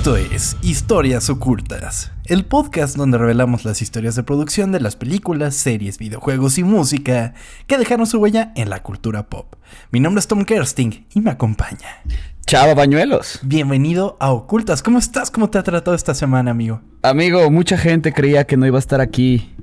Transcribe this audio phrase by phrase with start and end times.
[0.00, 5.54] Esto es Historias Ocultas, el podcast donde revelamos las historias de producción de las películas,
[5.54, 7.34] series, videojuegos y música
[7.66, 9.56] que dejaron su huella en la cultura pop.
[9.90, 12.00] Mi nombre es Tom Kersting y me acompaña.
[12.46, 13.40] Chava Bañuelos.
[13.42, 14.82] Bienvenido a Ocultas.
[14.82, 15.30] ¿Cómo estás?
[15.30, 16.80] ¿Cómo te ha tratado esta semana, amigo?
[17.02, 19.54] Amigo, mucha gente creía que no iba a estar aquí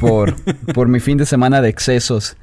[0.00, 0.34] por,
[0.74, 2.36] por mi fin de semana de excesos.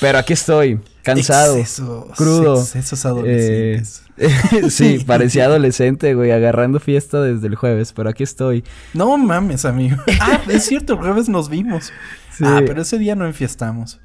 [0.00, 0.80] Pero aquí estoy,
[1.14, 2.60] cansado, Excesos, crudo.
[2.60, 4.02] Excesos adolescentes.
[4.16, 8.64] Eh, sí, parecía adolescente, güey, agarrando fiesta desde el jueves, pero aquí estoy.
[8.94, 9.96] No mames, amigo.
[10.20, 11.92] Ah, es cierto, el jueves nos vimos.
[12.36, 12.44] Sí.
[12.46, 14.00] Ah, pero ese día no enfiestamos.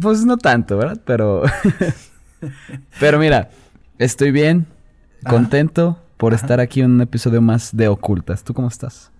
[0.00, 1.00] Pues no tanto, ¿verdad?
[1.04, 1.42] Pero.
[3.00, 3.50] pero mira,
[3.98, 4.66] estoy bien,
[5.24, 5.34] Ajá.
[5.34, 6.42] contento por Ajá.
[6.42, 8.42] estar aquí en un episodio más de Ocultas.
[8.44, 9.10] ¿Tú cómo estás?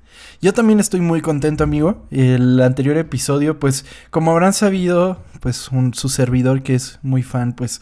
[0.40, 2.06] Yo también estoy muy contento, amigo.
[2.10, 7.52] El anterior episodio, pues, como habrán sabido, pues, un, su servidor que es muy fan,
[7.54, 7.80] pues,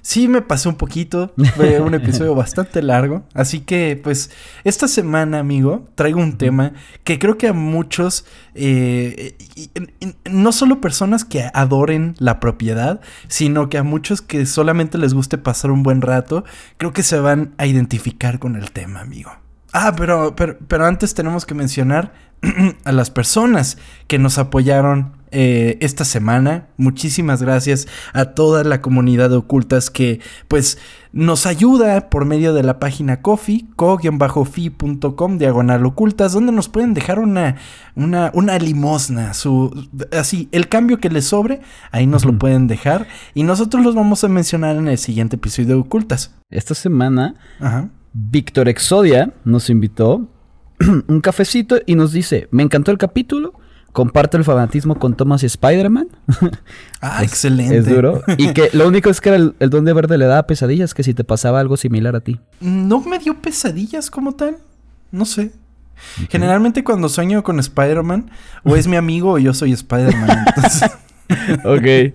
[0.00, 1.34] sí me pasé un poquito.
[1.56, 3.24] Fue un episodio bastante largo.
[3.34, 4.30] Así que, pues,
[4.64, 6.72] esta semana, amigo, traigo un tema
[7.04, 12.40] que creo que a muchos, eh, y- y- y- no solo personas que adoren la
[12.40, 16.44] propiedad, sino que a muchos que solamente les guste pasar un buen rato,
[16.78, 19.32] creo que se van a identificar con el tema, amigo.
[19.72, 22.12] Ah, pero, pero, pero antes tenemos que mencionar
[22.84, 26.68] a las personas que nos apoyaron eh, esta semana.
[26.78, 30.78] Muchísimas gracias a toda la comunidad de ocultas que pues
[31.12, 37.18] nos ayuda por medio de la página coffee, co-fi.com, diagonal ocultas, donde nos pueden dejar
[37.18, 37.56] una,
[37.94, 41.60] una, una limosna, su, así, el cambio que les sobre,
[41.90, 45.68] ahí nos lo pueden dejar y nosotros los vamos a mencionar en el siguiente episodio
[45.68, 46.34] de ocultas.
[46.50, 47.90] Esta semana Ajá.
[48.12, 50.28] Víctor Exodia nos invitó
[51.08, 53.52] un cafecito y nos dice, me encantó el capítulo,
[53.92, 56.08] comparto el fanatismo con Thomas y Spider-Man.
[57.00, 57.76] Ah, Es- excelente.
[57.78, 58.22] Es duro.
[58.38, 61.14] Y que lo único es que el, el Duende Verde le daba pesadillas, que si
[61.14, 62.40] te pasaba algo similar a ti.
[62.60, 64.56] No me dio pesadillas como tal.
[65.12, 65.52] No sé.
[66.28, 68.30] Generalmente cuando sueño con Spider-Man,
[68.64, 70.44] o es mi amigo o yo soy Spider-Man.
[71.64, 72.14] Ok.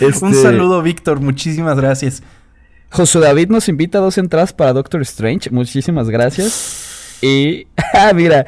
[0.00, 1.20] Un Este, saludo, Víctor.
[1.20, 2.22] Muchísimas gracias.
[2.92, 5.48] Josué David nos invita a dos entradas para Doctor Strange.
[5.50, 7.18] Muchísimas gracias.
[7.22, 8.44] Y, ah, mira,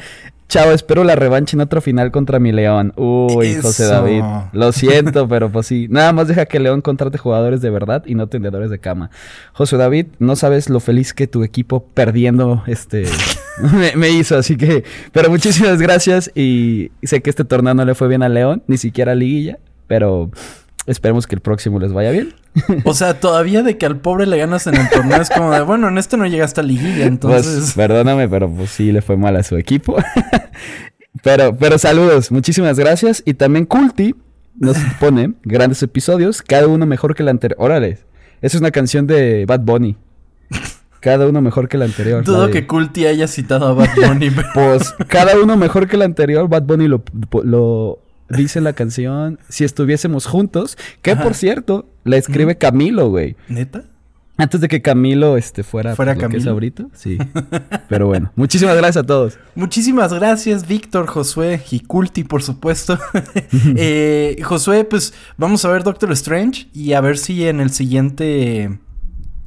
[0.48, 2.92] chao, espero la revancha en otro final contra mi León.
[2.96, 3.86] Uy, José.
[3.86, 4.22] David.
[4.52, 5.86] Lo siento, pero pues sí.
[5.88, 9.10] Nada más deja que León contrate jugadores de verdad y no tendedores de cama.
[9.54, 13.06] José David, no sabes lo feliz que tu equipo perdiendo este
[13.72, 14.84] me, me hizo, así que.
[15.12, 16.30] Pero muchísimas gracias.
[16.34, 19.58] Y sé que este torneo no le fue bien a León, ni siquiera a Liguilla,
[19.86, 20.30] pero.
[20.86, 22.34] Esperemos que el próximo les vaya bien.
[22.84, 25.62] O sea, todavía de que al pobre le ganas en el torneo es como de,
[25.62, 27.54] bueno, en este no llega hasta liguilla, entonces...
[27.56, 29.96] Pues, perdóname, pero pues sí le fue mal a su equipo.
[31.22, 33.22] pero, pero saludos, muchísimas gracias.
[33.24, 34.14] Y también Culti
[34.56, 37.56] nos pone grandes episodios, cada uno mejor que el anterior.
[37.60, 37.98] Órale,
[38.42, 39.96] esa es una canción de Bad Bunny.
[41.00, 42.24] Cada uno mejor que el anterior.
[42.24, 44.30] Dudo que Culti haya citado a Bad Bunny.
[44.34, 46.48] pero- Pues cada uno mejor que el anterior.
[46.48, 47.02] Bad Bunny lo,
[47.42, 49.38] lo dice la canción.
[49.48, 50.76] Si estuviésemos juntos.
[51.02, 51.22] Que Ajá.
[51.22, 53.36] por cierto, la escribe Camilo, güey.
[53.48, 53.84] ¿Neta?
[54.36, 56.50] Antes de que Camilo este, fuera, ¿Fuera lo que es Camilo?
[56.50, 56.86] ahorita.
[56.92, 57.18] Sí.
[57.88, 59.38] Pero bueno, muchísimas gracias a todos.
[59.54, 62.98] Muchísimas gracias, Víctor, Josué y Culti, por supuesto.
[63.76, 68.78] Eh, Josué, pues vamos a ver Doctor Strange y a ver si en el siguiente.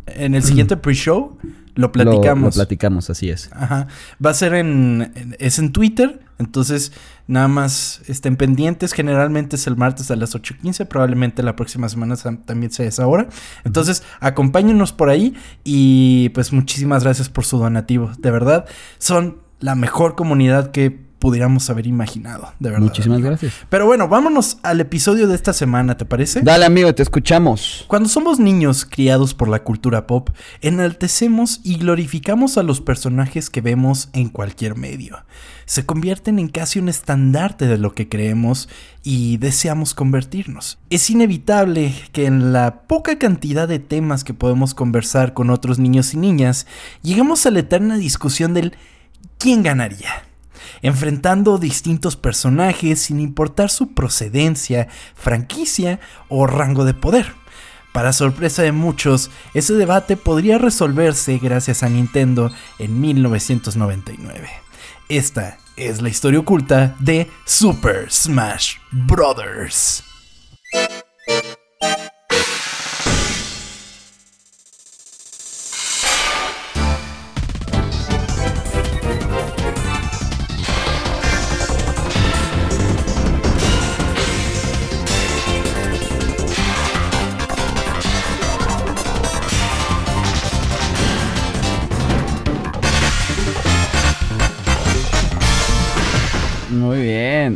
[0.08, 1.38] En el siguiente pre-show
[1.76, 2.44] lo platicamos.
[2.56, 3.50] Lo, lo platicamos, así es.
[3.52, 3.88] Ajá.
[4.26, 6.22] Va a ser en- Es en Twitter.
[6.40, 6.94] Entonces,
[7.28, 8.94] nada más estén pendientes.
[8.94, 10.88] Generalmente es el martes a las 8.15.
[10.88, 12.16] Probablemente la próxima semana
[12.46, 13.28] también sea esa hora.
[13.64, 15.36] Entonces, acompáñenos por ahí.
[15.64, 18.12] Y pues muchísimas gracias por su donativo.
[18.18, 18.66] De verdad,
[18.98, 22.54] son la mejor comunidad que pudiéramos haber imaginado.
[22.60, 22.86] De verdad.
[22.86, 23.30] Muchísimas amigo.
[23.30, 23.54] gracias.
[23.70, 26.42] Pero bueno, vámonos al episodio de esta semana, ¿te parece?
[26.42, 27.86] Dale, amigo, te escuchamos.
[27.88, 30.30] Cuando somos niños criados por la cultura pop,
[30.62, 35.18] enaltecemos y glorificamos a los personajes que vemos en cualquier medio.
[35.66, 38.70] Se convierten en casi un estandarte de lo que creemos
[39.04, 40.78] y deseamos convertirnos.
[40.90, 46.14] Es inevitable que en la poca cantidad de temas que podemos conversar con otros niños
[46.14, 46.68] y niñas,
[47.02, 48.76] lleguemos a la eterna discusión del
[49.38, 50.27] ¿quién ganaría?
[50.82, 57.34] Enfrentando distintos personajes sin importar su procedencia, franquicia o rango de poder.
[57.92, 64.50] Para sorpresa de muchos, ese debate podría resolverse gracias a Nintendo en 1999.
[65.10, 70.07] Esta es la historia oculta de Super Smash Bros.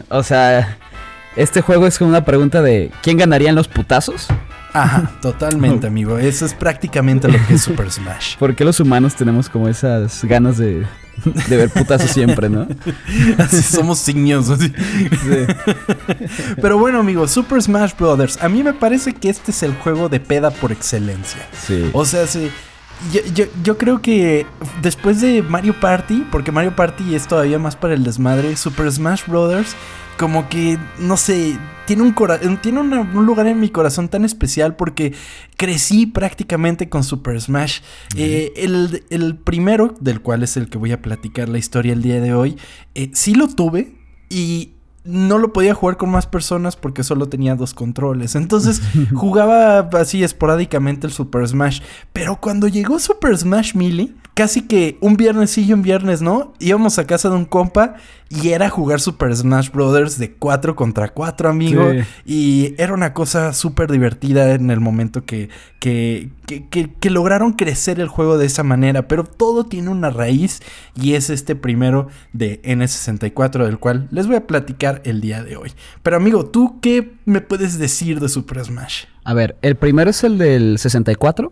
[0.10, 0.78] O sea,
[1.36, 4.28] este juego es como una pregunta de ¿quién ganaría en los putazos?
[4.74, 6.18] Ajá, totalmente, amigo.
[6.18, 8.38] Eso es prácticamente lo que es Super Smash.
[8.38, 10.86] ¿Por qué los humanos tenemos como esas ganas de,
[11.48, 12.68] de ver putazos siempre, no?
[13.38, 14.50] Así somos signos.
[14.50, 14.74] así.
[16.62, 18.42] Pero bueno, amigo, Super Smash Brothers.
[18.42, 21.42] A mí me parece que este es el juego de peda por excelencia.
[21.66, 21.90] Sí.
[21.94, 22.50] O sea, sí.
[23.12, 24.46] Yo, yo, yo creo que
[24.82, 29.24] después de Mario Party, porque Mario Party es todavía más para el desmadre, Super Smash
[29.26, 29.76] Brothers,
[30.20, 31.58] como que, no sé,
[31.88, 35.14] tiene un, cora- tiene un lugar en mi corazón tan especial porque
[35.58, 37.80] crecí prácticamente con Super Smash.
[38.16, 42.04] Eh, el, el primero, del cual es el que voy a platicar la historia el
[42.04, 42.56] día de hoy,
[42.94, 43.96] eh, sí lo tuve
[44.30, 48.36] y no lo podía jugar con más personas porque solo tenía dos controles.
[48.36, 48.82] Entonces
[49.16, 51.82] jugaba así esporádicamente el Super Smash.
[52.14, 56.54] Pero cuando llegó Super Smash Melee, casi que un viernes sí y un viernes no,
[56.60, 57.96] íbamos a casa de un compa
[58.30, 61.92] y era jugar Super Smash Brothers de 4 contra 4, amigo.
[61.92, 62.00] Sí.
[62.26, 65.50] Y era una cosa súper divertida en el momento que,
[65.80, 69.10] que, que, que- que lograron crecer el juego de esa manera.
[69.10, 70.62] Pero todo tiene una raíz
[70.96, 75.58] y es este primero de N64 del cual les voy a platicar el día de
[75.58, 75.74] hoy.
[76.02, 79.04] Pero amigo, ¿tú qué me puedes decir de Super Smash?
[79.26, 81.52] A ver, el primero es el del 64.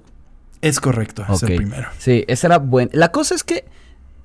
[0.62, 1.50] Es correcto, es Ok.
[1.50, 1.88] el primero.
[1.98, 2.90] Sí, ese era bueno.
[2.94, 3.66] La cosa es que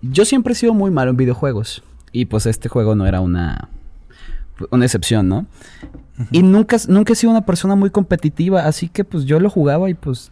[0.03, 1.83] yo siempre he sido muy malo en videojuegos.
[2.13, 3.69] Y pues este juego no era una,
[4.71, 5.47] una excepción, ¿no?
[6.31, 9.91] Y nunca, nunca he sido una persona muy competitiva, así que pues yo lo jugaba
[9.91, 10.31] y pues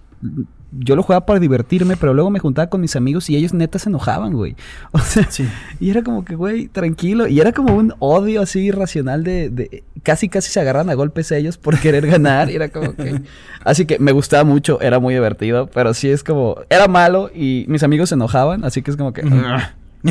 [0.78, 3.78] yo lo jugaba para divertirme, pero luego me juntaba con mis amigos y ellos neta
[3.78, 4.56] se enojaban, güey.
[4.92, 5.46] O sea, Sí.
[5.80, 7.26] y era como que, güey, tranquilo.
[7.28, 11.30] Y era como un odio así irracional de, de- Casi, casi se agarran a golpes
[11.30, 12.50] ellos por querer ganar.
[12.50, 13.22] Y era como que...
[13.64, 15.68] Así que me gustaba mucho, era muy divertido.
[15.72, 16.56] Pero sí es como...
[16.70, 18.64] Era malo y mis amigos se enojaban.
[18.64, 19.24] Así que es como que...
[19.24, 19.60] "Ugh".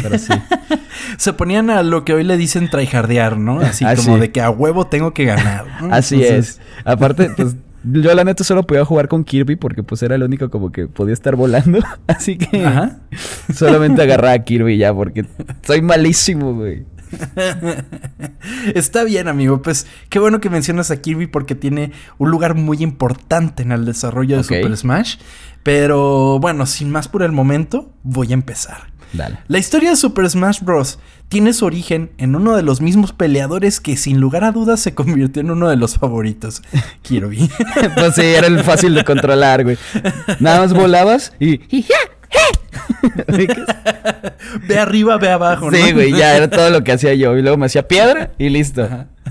[0.02, 0.31] Pero sí.
[1.18, 3.60] Se ponían a lo que hoy le dicen tryhardear, ¿no?
[3.60, 5.66] Así Ah, como de que a huevo tengo que ganar.
[5.81, 5.94] ¿no?
[5.94, 6.62] Así Entonces, es.
[6.86, 7.56] Aparte, pues...
[7.83, 10.88] Yo la neta solo podía jugar con Kirby porque pues era el único como que
[10.88, 11.80] podía estar volando.
[12.07, 13.00] Así que Ajá.
[13.54, 15.25] solamente agarraba a Kirby ya porque
[15.63, 16.86] soy malísimo, güey.
[18.75, 19.62] Está bien, amigo.
[19.62, 23.86] Pues qué bueno que mencionas a Kirby porque tiene un lugar muy importante en el
[23.86, 24.44] desarrollo de.
[24.44, 25.18] Super Smash.
[25.63, 28.91] Pero bueno, sin más por el momento, voy a empezar.
[29.13, 29.40] Dale.
[29.48, 31.00] La historia de Super Smash Bros.
[31.30, 34.94] tiene su origen en uno de los mismos peleadores que sin lugar a dudas se
[34.94, 36.62] convirtió en uno de los favoritos,
[37.02, 37.50] Kirby.
[37.96, 39.78] pues sí, era el fácil de controlar, güey.
[40.40, 41.60] Nada más volabas y...
[44.68, 45.78] ve arriba, ve abajo, ¿no?
[45.78, 47.38] sí, güey, ya era todo lo que hacía yo.
[47.38, 48.88] Y luego me hacía piedra y listo.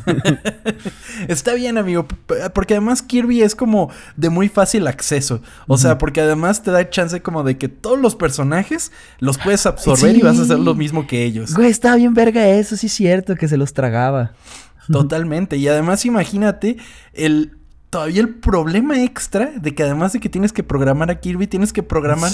[1.29, 2.07] Está bien, amigo,
[2.55, 5.43] porque además Kirby es como de muy fácil acceso.
[5.67, 9.67] O sea, porque además te da chance como de que todos los personajes los puedes
[9.67, 11.55] absorber y vas a hacer lo mismo que ellos.
[11.55, 14.33] Güey, estaba bien verga eso, sí es cierto, que se los tragaba.
[14.93, 15.57] Totalmente.
[15.57, 16.77] Y además imagínate
[17.13, 17.57] el
[17.91, 21.73] todavía el problema extra de que además de que tienes que programar a Kirby, tienes
[21.73, 22.31] que programar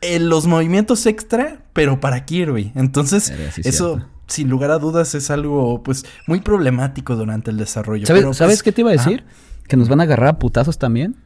[0.00, 2.72] eh, los movimientos extra, pero para Kirby.
[2.74, 4.08] Entonces, sí, eso cierto.
[4.26, 8.06] sin lugar a dudas es algo pues muy problemático durante el desarrollo.
[8.06, 9.24] ¿Sabes, Pero, ¿sabes pues, qué te iba a decir?
[9.68, 11.16] Que nos van a agarrar a putazos también.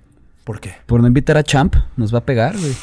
[0.45, 0.75] ¿Por qué?
[0.87, 2.75] Por no invitar a Champ, nos va a pegar, güey.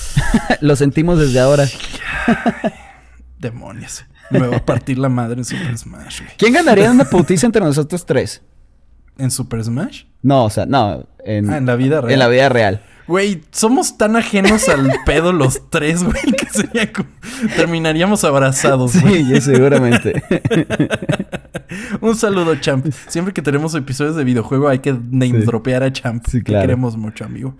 [0.60, 1.66] Lo sentimos desde ahora.
[3.38, 4.04] Demonios.
[4.30, 6.20] Me va a partir la madre en Super Smash.
[6.22, 6.32] güey.
[6.38, 8.42] ¿Quién ganaría en una putiza entre nosotros tres?
[9.18, 10.04] ¿En Super Smash?
[10.22, 11.06] No, o sea, no.
[11.24, 12.12] En, Ah, en la vida real.
[12.12, 12.82] En la vida real.
[13.12, 17.10] Güey, somos tan ajenos al pedo los tres, güey, que sería como...
[17.56, 19.22] Terminaríamos abrazados, güey.
[19.22, 20.22] Sí, yo seguramente.
[22.00, 22.86] Un saludo, Champ.
[23.08, 25.44] Siempre que tenemos episodios de videojuego hay que name Sí.
[25.44, 26.24] dropear a Champ.
[26.26, 26.62] Sí, Te claro.
[26.62, 27.54] queremos mucho, amigo.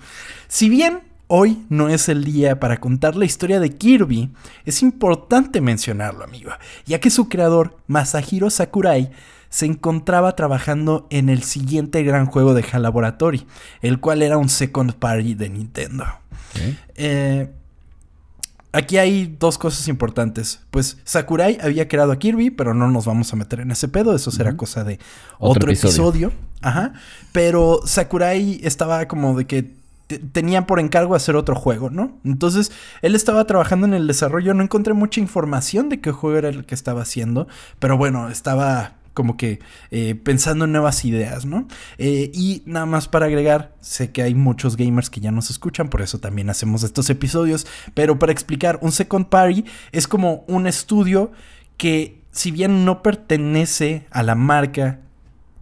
[0.49, 4.31] Si bien hoy no es el día para contar la historia de Kirby,
[4.65, 6.51] es importante mencionarlo, amigo,
[6.87, 9.11] ya que su creador, Masahiro Sakurai,
[9.53, 13.47] se encontraba trabajando en el siguiente gran juego de HAL Laboratory,
[13.83, 16.07] el cual era un second party de Nintendo.
[16.95, 17.51] Eh,
[18.73, 20.61] aquí hay dos cosas importantes.
[20.71, 24.15] Pues Sakurai había creado a Kirby, pero no nos vamos a meter en ese pedo.
[24.15, 24.95] Eso será cosa de
[25.39, 25.91] Otro otro, episodio.
[26.29, 26.33] episodio.
[26.63, 26.95] Ajá.
[27.33, 29.75] Pero Sakurai estaba como de que
[30.07, 32.19] te- tenía por encargo hacer otro juego, ¿no?
[32.25, 34.55] Entonces, él estaba trabajando en el desarrollo.
[34.55, 37.49] No encontré mucha información de qué juego era el que estaba haciendo.
[37.79, 41.67] Pero bueno, estaba como que eh, pensando en nuevas ideas, ¿no?
[41.99, 45.89] Eh, y nada más para agregar, sé que hay muchos gamers que ya nos escuchan,
[45.89, 50.67] por eso también hacemos estos episodios, pero para explicar, un second party es como un
[50.67, 51.33] estudio
[51.77, 55.01] que si bien no pertenece a la marca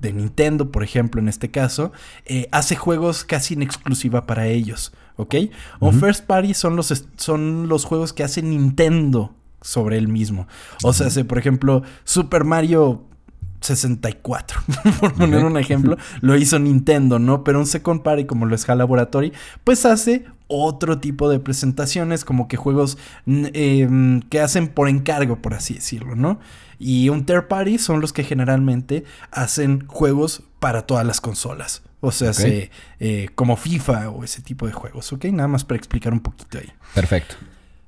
[0.01, 1.93] de Nintendo, por ejemplo, en este caso,
[2.25, 5.35] eh, hace juegos casi en exclusiva para ellos, ¿ok?
[5.81, 6.07] Un Ujú.
[6.07, 10.49] first party son los, son los juegos que hace Nintendo sobre él mismo.
[10.83, 13.05] O sea, si, por ejemplo, Super Mario
[13.61, 14.61] 64,
[15.01, 17.45] por poner un ejemplo, lo hizo Nintendo, ¿no?
[17.45, 19.33] Pero un Second Party como lo es HAL Laboratory,
[19.65, 25.55] pues hace otro tipo de presentaciones, como que juegos em, que hacen por encargo, por
[25.55, 26.41] así decirlo, ¿no?
[26.79, 31.83] Y un third party son los que generalmente hacen juegos para todas las consolas.
[32.01, 32.33] O sea,
[32.99, 35.27] eh, como FIFA o ese tipo de juegos, ¿ok?
[35.27, 36.73] Nada más para explicar un poquito ahí.
[36.95, 37.37] Perfecto.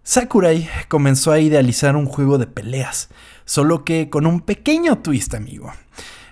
[0.05, 3.09] Sakurai comenzó a idealizar un juego de peleas,
[3.45, 5.73] solo que con un pequeño twist, amigo.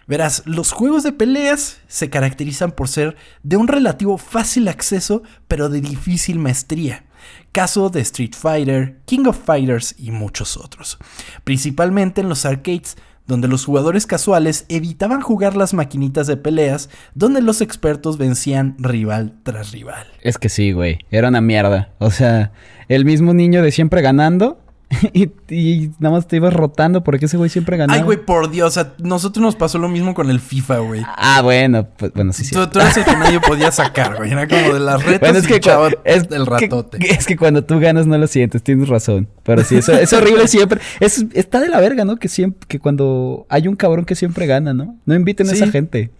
[0.08, 5.68] Verás, los juegos de peleas se caracterizan por ser de un relativo fácil acceso, pero
[5.68, 7.04] de difícil maestría.
[7.52, 10.98] Caso de Street Fighter, King of Fighters y muchos otros.
[11.44, 12.96] Principalmente en los arcades,
[13.30, 19.34] donde los jugadores casuales evitaban jugar las maquinitas de peleas, donde los expertos vencían rival
[19.44, 20.04] tras rival.
[20.20, 21.92] Es que sí, güey, era una mierda.
[21.98, 22.50] O sea,
[22.88, 24.58] el mismo niño de siempre ganando
[25.48, 27.96] y, nada más te ibas rotando porque ese güey siempre ganaba.
[27.96, 28.76] Ay, güey, por Dios.
[28.76, 31.02] A nosotros nos pasó lo mismo con el FIFA, güey.
[31.16, 32.54] Ah, bueno, pues bueno, sí, sí.
[32.54, 34.32] Tú, eres el que nadie podía sacar, güey.
[34.32, 35.60] Era como de las retas es que
[36.04, 36.98] es el ratote.
[37.08, 39.28] es que cuando tú ganas no lo sientes, tienes razón.
[39.44, 40.80] Pero sí, eso es horrible siempre.
[40.98, 42.16] Es, está de la verga, ¿no?
[42.16, 44.98] Que siempre, que cuando hay un cabrón que siempre gana, ¿no?
[45.06, 46.10] No inviten a esa gente.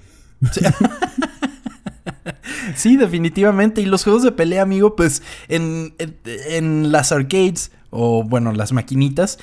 [2.77, 2.97] Sí.
[2.97, 3.81] definitivamente.
[3.81, 5.95] Y los juegos de pelea, amigo, pues en,
[6.49, 9.39] en las arcades o bueno, las maquinitas,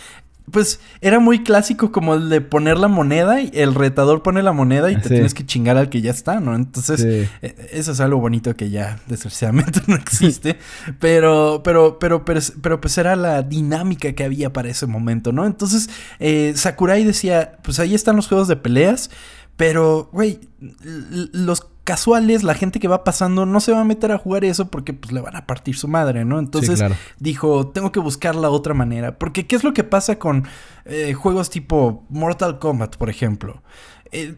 [0.51, 4.53] pues era muy clásico como el de poner la moneda y el retador pone la
[4.53, 6.55] moneda y te tienes que chingar al que ya está, ¿no?
[6.55, 7.27] Entonces, e,
[7.73, 10.57] eso es algo bonito que ya desgraciadamente no existe,
[10.99, 15.45] pero, pero, pero, pero, pues era la dinámica que había para ese momento, ¿no?
[15.45, 15.89] Entonces,
[16.19, 19.09] eh, Sakurai decía, pues ahí están los juegos de peleas,
[19.57, 24.17] pero, güey, los casuales, la gente que va pasando no se va a meter a
[24.17, 26.37] jugar eso porque pues le van a partir su madre, ¿no?
[26.37, 26.83] Entonces
[27.17, 29.17] dijo, tengo que buscar la otra manera.
[29.17, 30.45] Porque ¿qué es lo que pasa con
[30.85, 33.63] eh, juegos tipo Mortal Kombat, por ejemplo?
[34.11, 34.35] Eh,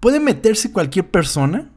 [0.00, 1.70] puede meterse cualquier persona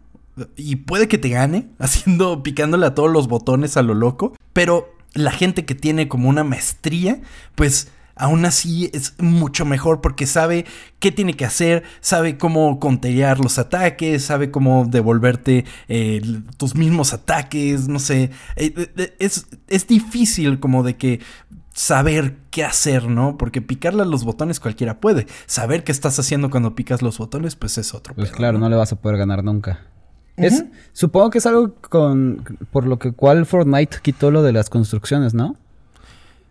[0.55, 4.93] y puede que te gane haciendo, picándole a todos los botones a lo loco, pero
[5.13, 7.21] la gente que tiene como una maestría,
[7.55, 10.65] pues aún así es mucho mejor porque sabe
[10.99, 16.21] qué tiene que hacer, sabe cómo contear los ataques, sabe cómo devolverte eh,
[16.57, 21.19] tus mismos ataques, no sé, eh, eh, es, es difícil como de que
[21.73, 23.37] saber qué hacer, ¿no?
[23.37, 25.25] Porque picarle a los botones cualquiera puede.
[25.47, 28.13] Saber qué estás haciendo cuando picas los botones, pues es otro.
[28.13, 28.69] Pues claro, ¿no?
[28.69, 29.79] le vas a poder ganar nunca.
[30.35, 34.69] Es, supongo que es algo con por lo que cual Fortnite quitó lo de las
[34.69, 35.57] construcciones, ¿no?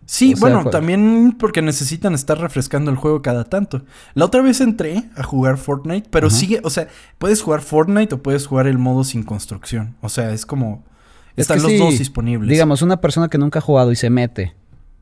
[0.05, 3.83] Sí, bueno, también porque necesitan estar refrescando el juego cada tanto.
[4.13, 8.21] La otra vez entré a jugar Fortnite, pero sigue, o sea, puedes jugar Fortnite o
[8.21, 9.95] puedes jugar el modo sin construcción.
[10.01, 10.83] O sea, es como...
[11.35, 12.49] están los dos disponibles.
[12.49, 14.53] Digamos, una persona que nunca ha jugado y se mete.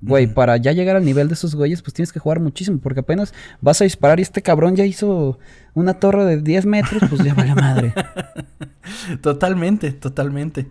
[0.01, 2.79] Güey, para ya llegar al nivel de esos güeyes, pues tienes que jugar muchísimo.
[2.79, 5.37] Porque apenas vas a disparar y este cabrón ya hizo
[5.75, 7.93] una torre de 10 metros, pues ya vale madre.
[9.21, 10.67] totalmente, totalmente.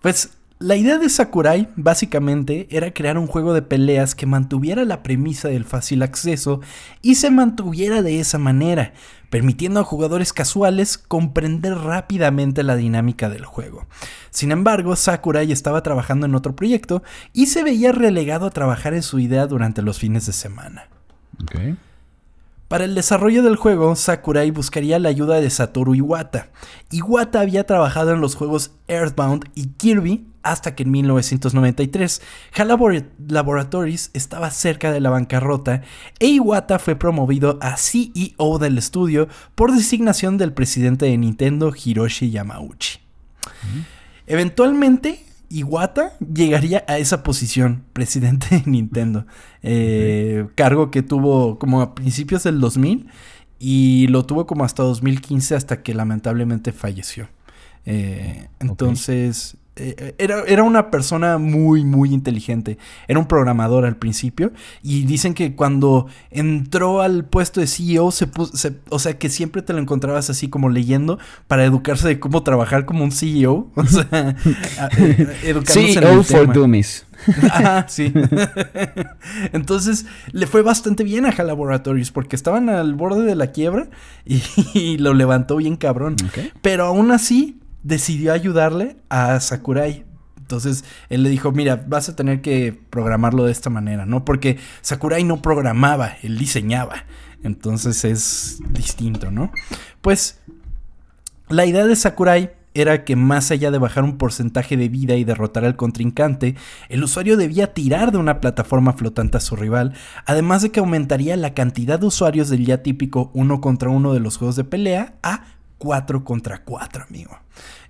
[0.00, 0.30] Pues
[0.62, 5.48] la idea de Sakurai básicamente era crear un juego de peleas que mantuviera la premisa
[5.48, 6.60] del fácil acceso
[7.02, 8.92] y se mantuviera de esa manera,
[9.28, 13.86] permitiendo a jugadores casuales comprender rápidamente la dinámica del juego.
[14.30, 17.02] Sin embargo, Sakurai estaba trabajando en otro proyecto
[17.32, 20.88] y se veía relegado a trabajar en su idea durante los fines de semana.
[22.72, 26.48] Para el desarrollo del juego, Sakurai buscaría la ayuda de Satoru Iwata.
[26.90, 32.22] Iwata había trabajado en los juegos Earthbound y Kirby hasta que en 1993
[32.56, 35.82] HAL Laboratories estaba cerca de la bancarrota
[36.18, 42.30] e Iwata fue promovido a CEO del estudio por designación del presidente de Nintendo Hiroshi
[42.30, 43.00] Yamauchi.
[44.26, 49.26] Eventualmente, Iwata llegaría a esa posición, presidente de Nintendo,
[49.62, 53.08] eh, cargo que tuvo como a principios del 2000
[53.58, 57.28] y lo tuvo como hasta 2015 hasta que lamentablemente falleció.
[57.84, 62.78] Eh, entonces, era, era, una persona muy, muy inteligente.
[63.08, 64.52] Era un programador al principio.
[64.82, 68.52] Y dicen que cuando entró al puesto de CEO, se, puso,
[68.90, 72.84] o sea, que siempre te lo encontrabas así como leyendo para educarse de cómo trabajar
[72.84, 73.70] como un CEO.
[73.82, 74.36] O sea,
[74.98, 77.04] eh, CEO en el for Dummies.
[77.88, 78.12] sí.
[79.52, 83.88] Entonces le fue bastante bien a HAL Laboratories porque estaban al borde de la quiebra
[84.24, 86.16] y, lo levantó bien cabrón.
[86.60, 90.04] Pero aún así decidió ayudarle a Sakurai.
[90.38, 94.24] Entonces él le dijo, mira, vas a tener que programarlo de esta manera, ¿no?
[94.24, 97.04] Porque Sakurai no programaba, él diseñaba.
[97.42, 99.50] Entonces es distinto, ¿no?
[100.00, 100.40] Pues
[101.48, 105.24] la idea de Sakurai era que más allá de bajar un porcentaje de vida y
[105.24, 106.56] derrotar al contrincante,
[106.88, 109.92] el usuario debía tirar de una plataforma flotante a su rival,
[110.26, 114.20] además de que aumentaría la cantidad de usuarios del ya típico uno contra uno de
[114.20, 115.44] los juegos de pelea a
[115.82, 117.36] 4 contra 4, amigo.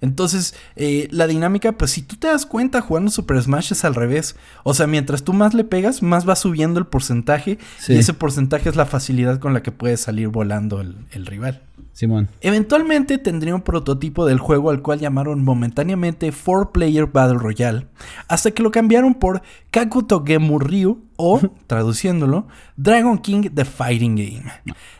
[0.00, 3.94] Entonces, eh, la dinámica, pues si tú te das cuenta jugando Super Smash es al
[3.94, 4.34] revés.
[4.64, 7.58] O sea, mientras tú más le pegas, más va subiendo el porcentaje.
[7.87, 11.61] Y ese porcentaje es la facilidad con la que puede salir volando el, el rival.
[11.92, 12.30] Simón.
[12.40, 17.87] Eventualmente tendría un prototipo del juego al cual llamaron momentáneamente 4-Player Battle Royale,
[18.28, 24.44] hasta que lo cambiaron por Kakuto Gemu Ryu o, traduciéndolo, Dragon King The Fighting Game.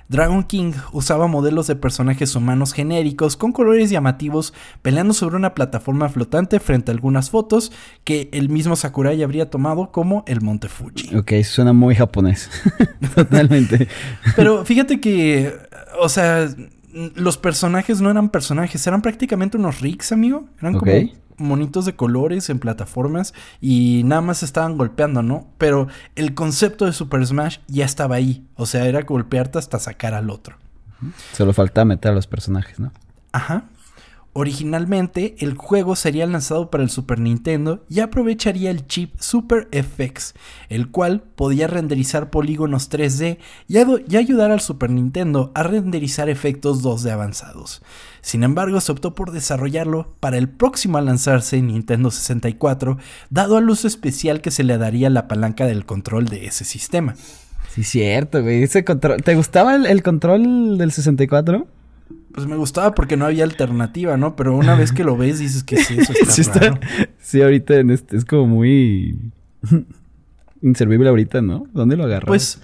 [0.09, 6.09] Dragon King usaba modelos de personajes humanos genéricos con colores llamativos peleando sobre una plataforma
[6.09, 7.73] flotante frente a algunas fotos
[8.05, 11.17] que el mismo Sakurai habría tomado como el Monte Fuji.
[11.17, 12.51] Ok, suena muy japonés.
[13.17, 13.89] Totalmente.
[14.37, 15.53] Pero fíjate que,
[16.01, 16.47] o sea,
[17.17, 20.45] los personajes no eran personajes, eran prácticamente unos rigs, amigo.
[20.61, 20.93] Eran como
[21.43, 25.49] monitos de colores en plataformas y nada más estaban golpeando, ¿no?
[25.59, 28.47] Pero el concepto de Super Smash ya estaba ahí.
[28.57, 30.57] O sea, era golpearte hasta sacar al otro.
[31.33, 32.93] Solo falta meter a los personajes, ¿no?
[33.33, 33.65] Ajá.
[34.35, 40.33] Originalmente, el juego sería lanzado para el Super Nintendo y aprovecharía el chip Super FX,
[40.71, 43.37] el cual podía renderizar polígonos 3D
[43.69, 47.83] y, ayudar al Super Nintendo a renderizar efectos 2D avanzados.
[48.23, 52.97] Sin embargo, se optó por desarrollarlo para el próximo a lanzarse Nintendo 64,
[53.29, 57.17] dado al uso especial que se le daría la palanca del control de ese sistema.
[57.75, 58.63] Sí, cierto, güey.
[58.63, 59.23] Ese control.
[59.23, 61.67] ¿Te gustaba el, el control del 64?
[62.33, 64.37] Pues me gustaba porque no había alternativa, ¿no?
[64.37, 66.81] Pero una vez que lo ves dices que sí, eso está, sí, raro.
[67.21, 69.19] sí, ahorita en este, es como muy
[70.63, 71.67] inservible ahorita, ¿no?
[71.73, 72.27] ¿Dónde lo agarras?
[72.27, 72.61] Pues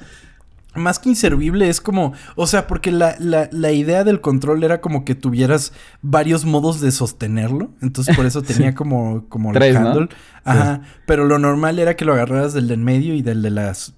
[0.75, 4.81] más que inservible es como, o sea, porque la, la, la, idea del control era
[4.81, 9.77] como que tuvieras varios modos de sostenerlo, entonces por eso tenía como, como Tres, el
[9.77, 10.03] handle.
[10.03, 10.09] ¿no?
[10.45, 13.51] Ajá, pero lo normal era que lo agarraras del de en medio y del de
[13.51, 13.95] las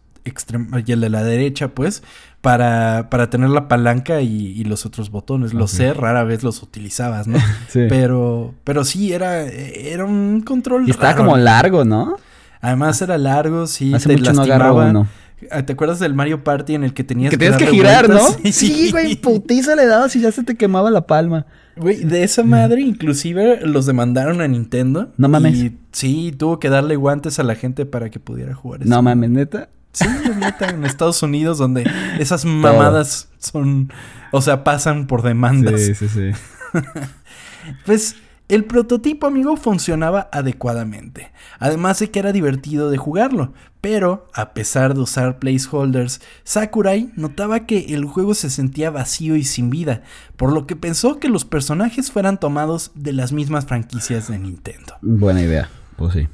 [0.86, 2.02] y el de la derecha, pues,
[2.40, 5.54] para, para tener la palanca y, los otros botones.
[5.54, 7.38] Lo sé, rara vez los utilizabas, ¿no?
[7.68, 7.86] sí.
[7.88, 10.86] Pero, pero sí, era, era un control.
[10.86, 12.16] Y estaba como largo, ¿no?
[12.60, 13.94] Además era largo, sí.
[13.94, 15.08] Hace mucho no agarraba uno.
[15.50, 18.38] Ah, ¿Te acuerdas del Mario Party en el que tenías que, tenías que girar, vueltas?
[18.44, 18.52] ¿no?
[18.52, 21.46] Sí, güey, putiza le dabas y ya se te quemaba la palma.
[21.76, 25.12] Güey, de esa madre inclusive los demandaron a Nintendo.
[25.16, 25.56] No mames.
[25.56, 28.90] Y sí, tuvo que darle guantes a la gente para que pudiera jugar eso.
[28.90, 29.70] No mames, neta.
[29.92, 30.06] Sí,
[30.38, 33.92] neta, en Estados Unidos, donde esas mamadas son.
[34.30, 35.80] O sea, pasan por demandas.
[35.80, 36.30] Sí, sí, sí.
[37.84, 38.16] pues
[38.50, 41.30] el prototipo, amigo, funcionaba adecuadamente.
[41.60, 43.52] Además de que era divertido de jugarlo.
[43.80, 49.44] Pero, a pesar de usar placeholders, Sakurai notaba que el juego se sentía vacío y
[49.44, 50.02] sin vida,
[50.36, 54.96] por lo que pensó que los personajes fueran tomados de las mismas franquicias de Nintendo.
[55.00, 56.28] Buena idea, pues sí.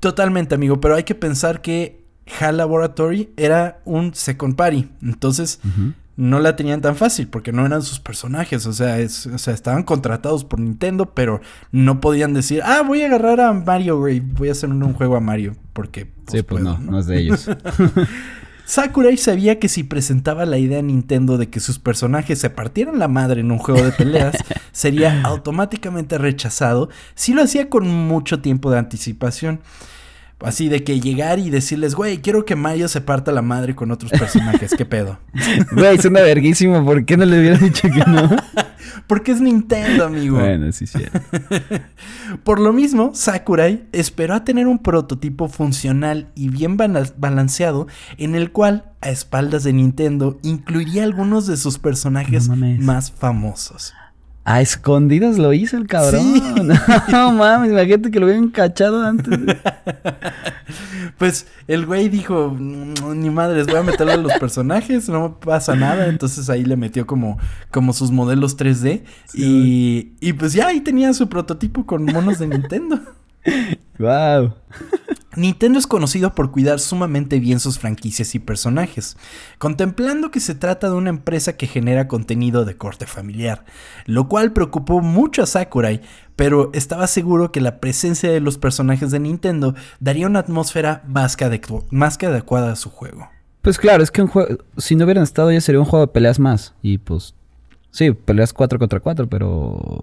[0.00, 2.01] Totalmente, amigo, pero hay que pensar que
[2.38, 4.88] HAL Laboratory era un second party.
[5.02, 5.94] Entonces, uh -huh.
[6.16, 8.66] no la tenían tan fácil porque no eran sus personajes.
[8.66, 13.02] O sea, es, o sea, estaban contratados por Nintendo, pero no podían decir, ah, voy
[13.02, 14.20] a agarrar a Mario, güey.
[14.20, 15.56] Voy a hacer un, juego a Mario.
[15.72, 16.06] Porque.
[16.06, 17.48] Pues, sí, pues puedo, no, no, no es de ellos.
[18.64, 22.98] Sakurai sabía que si presentaba la idea a Nintendo de que sus personajes se partieran
[22.98, 24.36] la madre en un juego de peleas,
[24.72, 29.60] sería automáticamente rechazado si lo hacía con mucho tiempo de anticipación.
[30.44, 33.90] Así de que llegar y decirles, güey, quiero que Mario se parta la madre con
[33.90, 34.74] otros personajes.
[34.76, 35.18] ¿Qué pedo?
[35.72, 36.84] Güey, suena verguísimo.
[36.84, 38.28] ¿Por qué no le hubieras dicho que no?
[39.06, 40.38] Porque es Nintendo, amigo.
[40.38, 40.98] Bueno, sí, sí.
[42.44, 47.86] Por lo mismo, Sakurai esperó a tener un prototipo funcional y bien balanceado
[48.18, 53.92] en el cual, a espaldas de Nintendo, incluiría algunos de sus personajes No más famosos.
[54.44, 56.20] A escondidas lo hizo el cabrón.
[56.20, 56.42] Sí.
[57.12, 59.38] No mames, imagínate que lo hubieran cachado antes.
[61.18, 65.76] Pues el güey dijo, "Mm, ni madres, voy a meterle a los personajes, no pasa
[65.76, 66.06] nada.
[66.08, 67.38] Entonces ahí le metió como,
[67.70, 69.02] como sus modelos 3D.
[69.34, 72.98] y, y pues ya ahí tenía su prototipo con monos de Nintendo.
[73.98, 74.54] Wow.
[75.34, 79.16] Nintendo es conocido por cuidar sumamente bien sus franquicias y personajes,
[79.58, 83.64] contemplando que se trata de una empresa que genera contenido de corte familiar,
[84.04, 86.02] lo cual preocupó mucho a Sakurai,
[86.36, 91.36] pero estaba seguro que la presencia de los personajes de Nintendo daría una atmósfera más
[91.36, 93.30] que, adecuada a su juego.
[93.62, 96.12] Pues claro, es que un juego, si no hubieran estado ya sería un juego de
[96.12, 96.74] peleas más.
[96.82, 97.34] Y pues,
[97.90, 100.02] sí, peleas 4 contra 4, pero...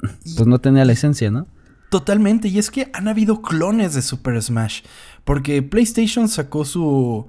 [0.00, 1.46] Pues no tenía la esencia, ¿no?
[1.88, 4.82] Totalmente, y es que han habido clones de Super Smash,
[5.24, 7.28] porque PlayStation sacó su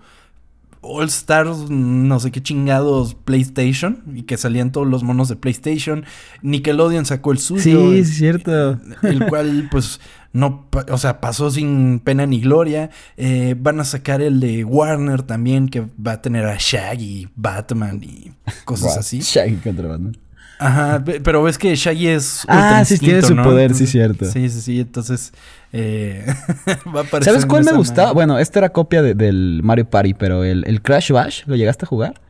[0.81, 6.05] All Stars, no sé qué chingados PlayStation y que salían todos los monos de PlayStation.
[6.41, 7.61] Nickelodeon sacó el suyo.
[7.61, 8.79] Sí, es cierto.
[9.01, 9.99] El cual, pues,
[10.33, 12.89] no, o sea, pasó sin pena ni gloria.
[13.17, 18.01] Eh, van a sacar el de Warner también, que va a tener a Shaggy, Batman
[18.03, 18.31] y
[18.65, 19.19] cosas así.
[19.19, 20.17] Shaggy contra Batman.
[20.59, 22.43] Ajá, pero ves que Shaggy es.
[22.47, 24.25] Ah, sí, tiene su poder, sí, cierto.
[24.25, 24.79] Sí, sí, sí.
[24.79, 25.33] Entonces,
[25.71, 26.25] eh,
[26.95, 27.23] va a aparecer.
[27.33, 28.11] ¿Sabes cuál me gustaba?
[28.13, 31.87] Bueno, esta era copia del Mario Party, pero el, el Crash Bash, ¿lo llegaste a
[31.87, 32.21] jugar?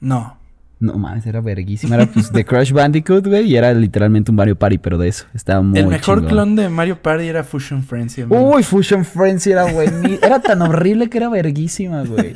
[0.00, 0.36] No.
[0.82, 1.94] No mames, era verguísima.
[1.94, 5.26] Era pues de Crash Bandicoot, güey, y era literalmente un Mario Party, pero de eso.
[5.32, 8.24] Estaba muy El mejor clon de Mario Party era Fusion Frenzy.
[8.28, 9.88] Uy, Fusion Frenzy era güey.
[10.20, 12.32] Era tan horrible que era verguísima, güey.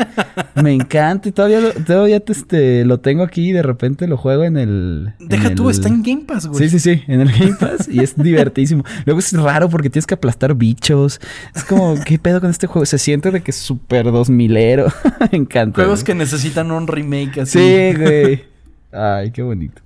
[0.62, 4.44] Me encanta y todavía, todavía te, este, lo tengo aquí y de repente lo juego
[4.44, 5.14] en el.
[5.18, 6.68] Deja tú, está en Game Pass, güey.
[6.68, 8.84] Sí, sí, sí, en el Game Pass y es divertísimo.
[9.06, 11.20] Luego es raro porque tienes que aplastar bichos.
[11.52, 12.86] Es como, ¿qué pedo con este juego?
[12.86, 14.92] Se siente de que es súper 2000ero.
[15.32, 15.82] Me encanta.
[15.82, 17.58] Juegos que necesitan un remake así.
[17.58, 18.35] Sí, güey.
[18.96, 19.82] Ay, qué bonito.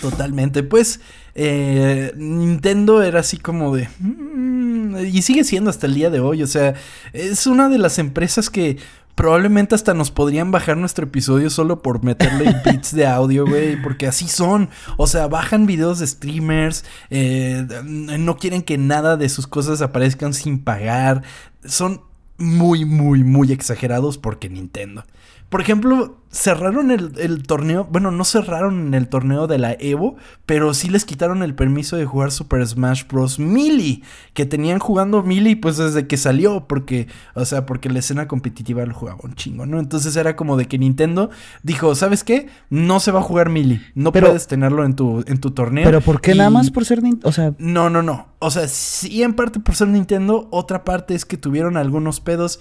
[0.00, 0.62] Totalmente.
[0.62, 1.00] Pues
[1.34, 3.88] eh, Nintendo era así como de...
[3.98, 6.42] Mm", y sigue siendo hasta el día de hoy.
[6.42, 6.74] O sea,
[7.12, 8.78] es una de las empresas que
[9.14, 14.06] probablemente hasta nos podrían bajar nuestro episodio solo por meterle bits de audio, güey, porque
[14.06, 14.68] así son.
[14.96, 20.34] O sea, bajan videos de streamers, eh, no quieren que nada de sus cosas aparezcan
[20.34, 21.22] sin pagar.
[21.64, 22.02] Son
[22.36, 25.04] muy, muy, muy exagerados porque Nintendo.
[25.48, 30.88] Por ejemplo, cerraron el, torneo, bueno, no cerraron el torneo de la Evo, pero sí
[30.88, 33.38] les quitaron el permiso de jugar Super Smash Bros.
[33.38, 34.02] Melee,
[34.34, 38.84] que tenían jugando Melee pues desde que salió, porque, o sea, porque la escena competitiva
[38.84, 39.78] lo jugaba un chingo, ¿no?
[39.78, 41.30] Entonces era como de que Nintendo
[41.62, 42.48] dijo, ¿sabes qué?
[42.68, 45.84] No se va a jugar Melee, no puedes tenerlo en tu, en tu torneo.
[45.84, 47.28] Pero ¿por qué nada más por ser Nintendo?
[47.28, 47.54] O sea...
[47.58, 48.28] No, no, no.
[48.40, 52.60] O sea, sí en parte por ser Nintendo, otra parte es que tuvieron algunos pedos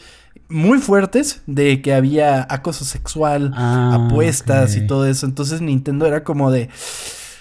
[0.49, 5.25] muy fuertes de que había acoso sexual, ah, apuestas y todo eso.
[5.25, 6.69] Entonces Nintendo era como de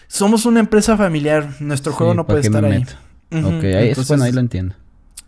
[0.08, 2.84] somos una empresa familiar, nuestro juego no puede estar ahí.
[3.32, 4.74] Ok, ahí, bueno, ahí lo entiendo.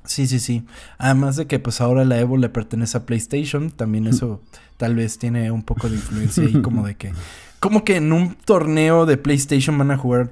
[0.05, 0.65] Sí, sí, sí.
[0.97, 4.41] Además de que pues ahora la Evo le pertenece a PlayStation, también eso
[4.79, 7.13] tal vez tiene un poco de influencia ahí como de que
[7.61, 10.31] como que en un torneo de PlayStation van a jugar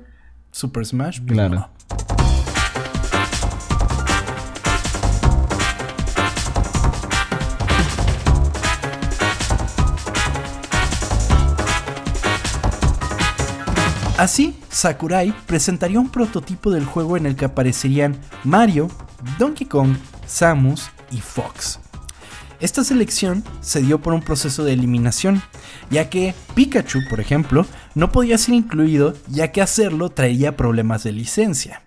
[0.53, 1.21] Super Smash.
[1.21, 1.69] Pues claro.
[14.19, 18.89] Así, Sakurai presentaría un prototipo del juego en el que aparecerían Mario,
[19.39, 19.95] Donkey Kong,
[20.27, 21.81] Samus y Fox.
[22.59, 25.43] Esta selección se dio por un proceso de eliminación,
[25.91, 31.13] ya que Pikachu, por ejemplo, no podía ser incluido ya que hacerlo traería problemas de
[31.13, 31.83] licencia.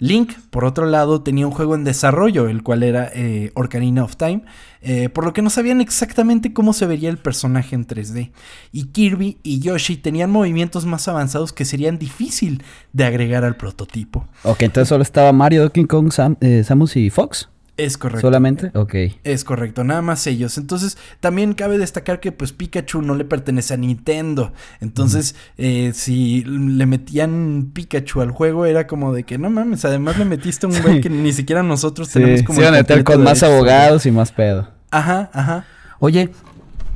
[0.00, 4.16] Link, por otro lado, tenía un juego en desarrollo, el cual era eh, Ocarina of
[4.16, 4.42] Time,
[4.80, 8.32] eh, por lo que no sabían exactamente cómo se vería el personaje en 3D.
[8.72, 12.62] Y Kirby y Yoshi tenían movimientos más avanzados que serían difícil
[12.94, 14.26] de agregar al prototipo.
[14.42, 16.10] Ok, entonces solo estaba Mario, Donkey Kong,
[16.40, 17.49] eh, Samus y Fox.
[17.84, 18.26] Es correcto.
[18.26, 18.70] ¿Solamente?
[18.74, 18.94] Ok.
[19.24, 20.58] Es correcto, nada más ellos.
[20.58, 24.52] Entonces, también cabe destacar que pues Pikachu no le pertenece a Nintendo.
[24.80, 30.18] Entonces, eh, si le metían Pikachu al juego, era como de que no mames, además
[30.18, 32.56] le metiste un güey que ni siquiera nosotros tenemos como.
[32.56, 34.68] Se iban a meter con más abogados y más pedo.
[34.90, 35.64] Ajá, ajá.
[36.00, 36.30] Oye,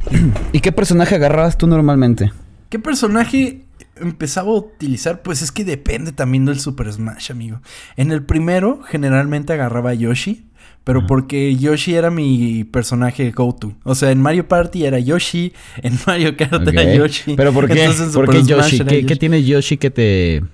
[0.52, 2.30] ¿y qué personaje agarrabas tú normalmente?
[2.68, 3.64] ¿Qué personaje
[3.96, 5.22] empezaba a utilizar?
[5.22, 7.60] Pues es que depende también del Super Smash, amigo.
[7.96, 10.46] En el primero, generalmente agarraba a Yoshi.
[10.84, 13.72] Pero porque Yoshi era mi personaje go-to.
[13.84, 17.34] O sea, en Mario Party era Yoshi, en Mario Kart era Yoshi.
[17.36, 17.90] ¿Pero por qué?
[18.12, 18.84] ¿Por qué Yoshi?
[18.84, 20.44] ¿Qué, tiene Yoshi que te,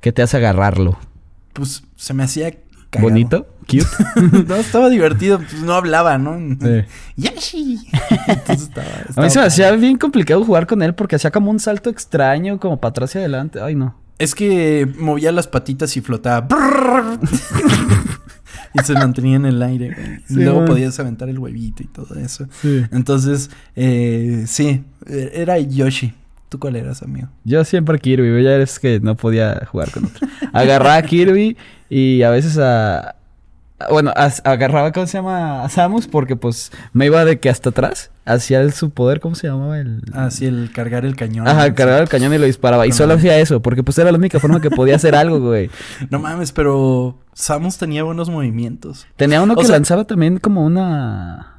[0.00, 0.98] que te hace agarrarlo?
[1.52, 2.50] Pues se me hacía
[3.00, 3.46] ¿Bonito?
[3.66, 3.86] ¿Cute?
[4.48, 5.38] no, estaba divertido.
[5.38, 6.36] Pues no hablaba, ¿no?
[7.16, 7.78] Yoshi.
[8.26, 8.86] Entonces estaba,
[9.16, 11.90] a mí se me hacía bien complicado jugar con él porque hacía como un salto
[11.90, 13.60] extraño, como para atrás y adelante.
[13.60, 13.96] Ay, no.
[14.18, 16.46] Es que movía las patitas y flotaba.
[18.74, 20.20] Y se mantenía en el aire.
[20.28, 22.46] luego podías aventar el huevito y todo eso.
[22.92, 26.12] Entonces, eh, sí, e-, era Yoshi.
[26.48, 27.28] ¿Tú cuál eras, amigo?
[27.44, 28.42] Yo siempre Kirby.
[28.42, 30.26] Ya eres que no podía jugar con otro.
[30.52, 31.56] Agarraba a Kirby
[31.88, 33.16] y a veces a...
[33.90, 35.64] Bueno, agarraba, ¿cómo se llama?
[35.64, 38.10] A Samus porque pues me iba de que hasta atrás.
[38.24, 39.78] Hacía el, su poder, ¿cómo se llamaba?
[39.78, 40.02] El...
[40.12, 41.46] Ah, sí, el cargar el cañón.
[41.46, 42.86] Ajá, cargar el cañón y lo disparaba.
[42.86, 45.70] y solo hacía eso, porque pues era la única forma que podía hacer algo, güey.
[46.10, 49.06] No mames, pero Samus tenía buenos movimientos.
[49.16, 51.50] Tenía uno que lanzaba también como una...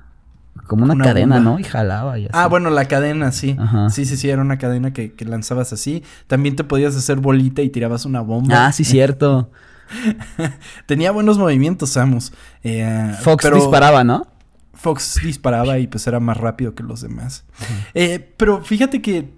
[0.67, 1.59] Como una, cadena, ¿no?
[1.59, 2.31] Y jalaba y así.
[2.33, 3.55] Ah, bueno, la cadena, sí.
[3.59, 3.89] Ajá.
[3.91, 6.01] Sí, sí, sí, era una cadena que, que, lanzabas así.
[6.25, 8.65] También te podías hacer bolita y tirabas una bomba.
[8.65, 9.51] Ah, sí, cierto.
[10.87, 12.33] Tenía buenos movimientos, Samus.
[12.63, 14.25] Eh, Fox disparaba, ¿no?
[14.73, 17.45] Fox disparaba y pues era más rápido que los demás.
[17.93, 19.29] Eh, pero fíjate que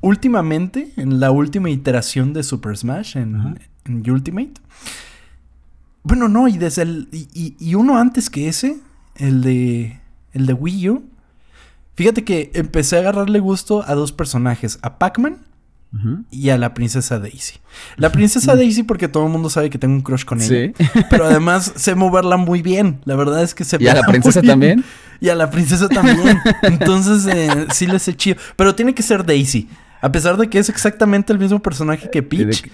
[0.00, 4.54] últimamente, en la última iteración de Super Smash, en, en Ultimate,
[6.02, 7.08] bueno, no, y desde el.
[7.12, 8.78] Y, y, uno antes que ese,
[9.16, 10.00] el de.
[10.32, 11.04] El de Wii U.
[11.94, 15.38] Fíjate que empecé a agarrarle gusto a dos personajes: a Pac-Man
[16.30, 17.54] y a la princesa Daisy.
[17.96, 20.72] La princesa Daisy, porque todo el mundo sabe que tengo un crush con ella.
[20.78, 20.86] ¿Sí?
[21.10, 23.00] Pero además sé moverla muy bien.
[23.04, 24.84] La verdad es que se ¿Y a la princesa también?
[25.20, 26.38] Y a la princesa también.
[26.62, 28.36] Entonces, eh, sí le sé chido.
[28.54, 29.68] Pero tiene que ser Daisy.
[30.00, 32.70] A pesar de que es exactamente el mismo personaje que Peach,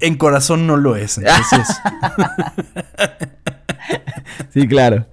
[0.00, 1.18] en corazón no lo es.
[1.18, 1.76] Entonces.
[4.52, 5.06] sí, claro.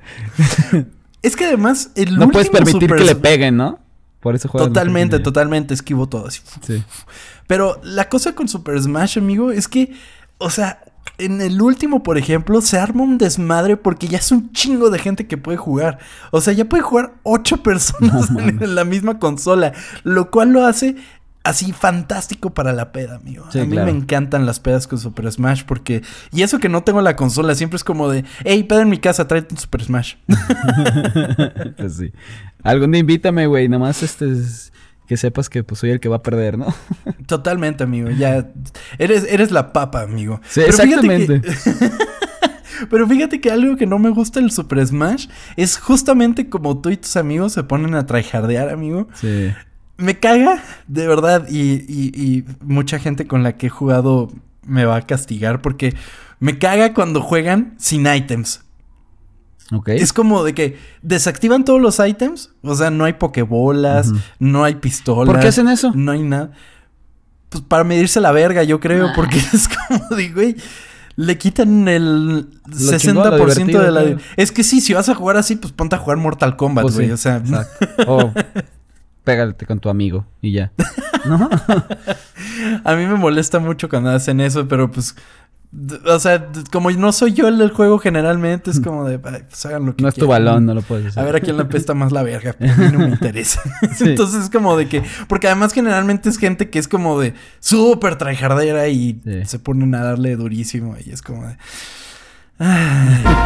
[1.21, 3.79] Es que además el No puedes permitir que le peguen, ¿no?
[4.19, 5.73] Por eso juega Totalmente, totalmente.
[5.73, 6.41] Esquivo todo así.
[6.65, 6.83] Sí.
[7.47, 9.93] Pero la cosa con Super Smash, amigo, es que,
[10.37, 10.79] o sea,
[11.17, 14.99] en el último, por ejemplo, se arma un desmadre porque ya es un chingo de
[14.99, 15.99] gente que puede jugar.
[16.31, 19.73] O sea, ya puede jugar ocho personas en, la misma consola,
[20.03, 20.95] lo cual lo hace
[21.43, 23.45] así fantástico para la peda, amigo.
[23.53, 26.01] a mí me encantan las pedas con Super Smash porque...
[26.31, 28.23] Y eso que no tengo la consola, siempre es como de...
[28.45, 30.15] Hey, peda en mi casa, tráete un Super Smash.
[31.77, 32.11] pues sí.
[32.63, 33.67] Algún día invítame, güey.
[33.67, 34.25] Nomás este...
[35.05, 36.73] Que sepas que pues soy el que va a perder, ¿no?
[37.27, 38.09] Totalmente, amigo.
[38.09, 38.49] Ya...
[38.97, 40.39] Eres, eres la papa, amigo.
[40.47, 41.41] Sí, exactamente.
[42.89, 45.27] Pero fíjate que algo que no me gusta del Super Smash
[45.57, 49.09] es justamente como tú y tus amigos se ponen a tryhardear, amigo.
[49.13, 49.51] Sí
[49.97, 54.31] me caga, de verdad, y, mucha gente con la que he jugado
[54.65, 55.93] me va a castigar porque
[56.39, 58.61] me caga cuando juegan sin items.
[59.71, 59.89] Ok.
[59.89, 62.51] Es como de que desactivan todos los items.
[62.61, 65.33] O sea, no hay pokebolas, no hay pistolas.
[65.33, 65.91] ¿Por qué hacen eso?
[65.95, 66.51] No hay nada.
[67.49, 70.55] Pues para medirse la verga, yo creo, porque es como de, güey,
[71.15, 74.17] le quitan el 60% de la...
[74.35, 76.95] Es que sí, si vas a jugar así, pues ponte a jugar Mortal Kombat, pues
[76.95, 77.11] güey.
[77.11, 77.41] O sea...
[79.23, 80.71] pégate con tu amigo y ya.
[81.25, 81.49] ¿No?
[82.83, 85.15] a mí me molesta mucho cuando hacen eso, pero pues.
[86.05, 89.87] O sea, como no soy yo el del juego generalmente, es como de, pues hagan
[89.87, 91.23] lo que No es tu balón, no lo puedes hacer.
[91.23, 93.59] A ver a quién le apesta más la verga, a mí no me interesa.
[93.99, 98.17] Entonces es como de que, porque además generalmente es gente que es como de súper
[98.19, 101.57] trajardera y se ponen a darle durísimo y es como de...
[102.59, 103.42] Lo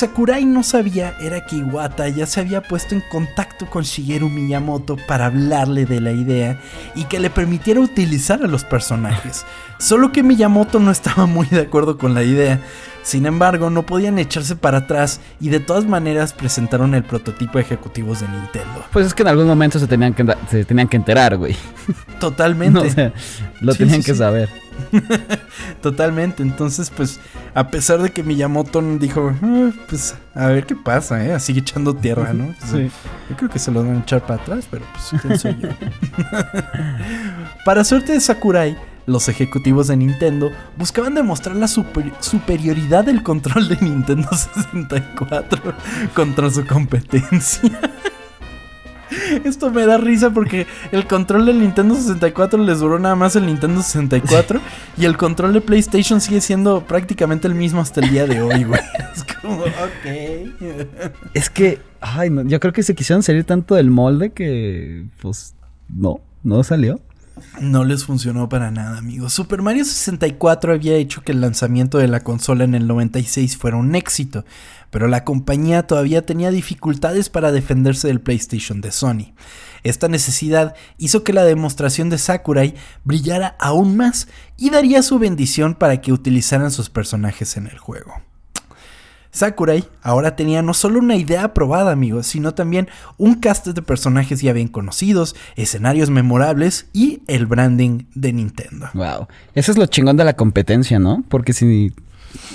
[0.00, 4.96] Sakurai no sabía era que Iwata ya se había puesto en contacto con Shigeru Miyamoto
[5.06, 6.58] para hablarle de la idea
[6.94, 9.44] y que le permitiera utilizar a los personajes.
[9.78, 12.60] Solo que Miyamoto no estaba muy de acuerdo con la idea.
[13.02, 17.64] Sin embargo, no podían echarse para atrás y de todas maneras presentaron el prototipo de
[17.64, 18.82] ejecutivos de Nintendo.
[18.94, 21.54] Pues es que en algún momento se tenían que, se tenían que enterar, güey.
[22.18, 23.12] Totalmente.
[23.60, 24.48] lo tenían que saber.
[25.82, 26.42] Totalmente.
[26.42, 27.20] Entonces, pues,
[27.54, 31.32] a pesar de que Miyamoto dijo, ah, pues, a ver qué pasa, ¿eh?
[31.32, 32.54] Así echando tierra, ¿no?
[32.70, 32.90] sí.
[33.28, 35.68] Yo creo que se lo van a echar para atrás, pero pues, ¿quién soy yo?
[37.64, 43.76] para suerte de Sakurai, los ejecutivos de Nintendo buscaban demostrar la superioridad del control de
[43.80, 45.74] Nintendo 64
[46.14, 47.80] contra su competencia.
[49.44, 53.46] Esto me da risa porque el control del Nintendo 64 les duró nada más el
[53.46, 54.60] Nintendo 64
[54.96, 58.64] y el control de PlayStation sigue siendo prácticamente el mismo hasta el día de hoy,
[58.64, 58.80] güey.
[59.14, 61.24] Es como, ok.
[61.34, 65.54] Es que, ay, no, yo creo que se quisieron salir tanto del molde que, pues,
[65.88, 67.00] no, no salió.
[67.60, 69.32] No les funcionó para nada, amigos.
[69.32, 73.76] Super Mario 64 había hecho que el lanzamiento de la consola en el 96 fuera
[73.76, 74.44] un éxito,
[74.90, 79.32] pero la compañía todavía tenía dificultades para defenderse del PlayStation de Sony.
[79.82, 82.74] Esta necesidad hizo que la demostración de Sakurai
[83.04, 88.14] brillara aún más y daría su bendición para que utilizaran sus personajes en el juego.
[89.30, 94.40] Sakurai ahora tenía no solo una idea aprobada, amigos, sino también un cast de personajes
[94.40, 98.88] ya bien conocidos, escenarios memorables y el branding de Nintendo.
[98.94, 99.28] Wow.
[99.54, 101.24] Eso es lo chingón de la competencia, ¿no?
[101.28, 101.92] Porque si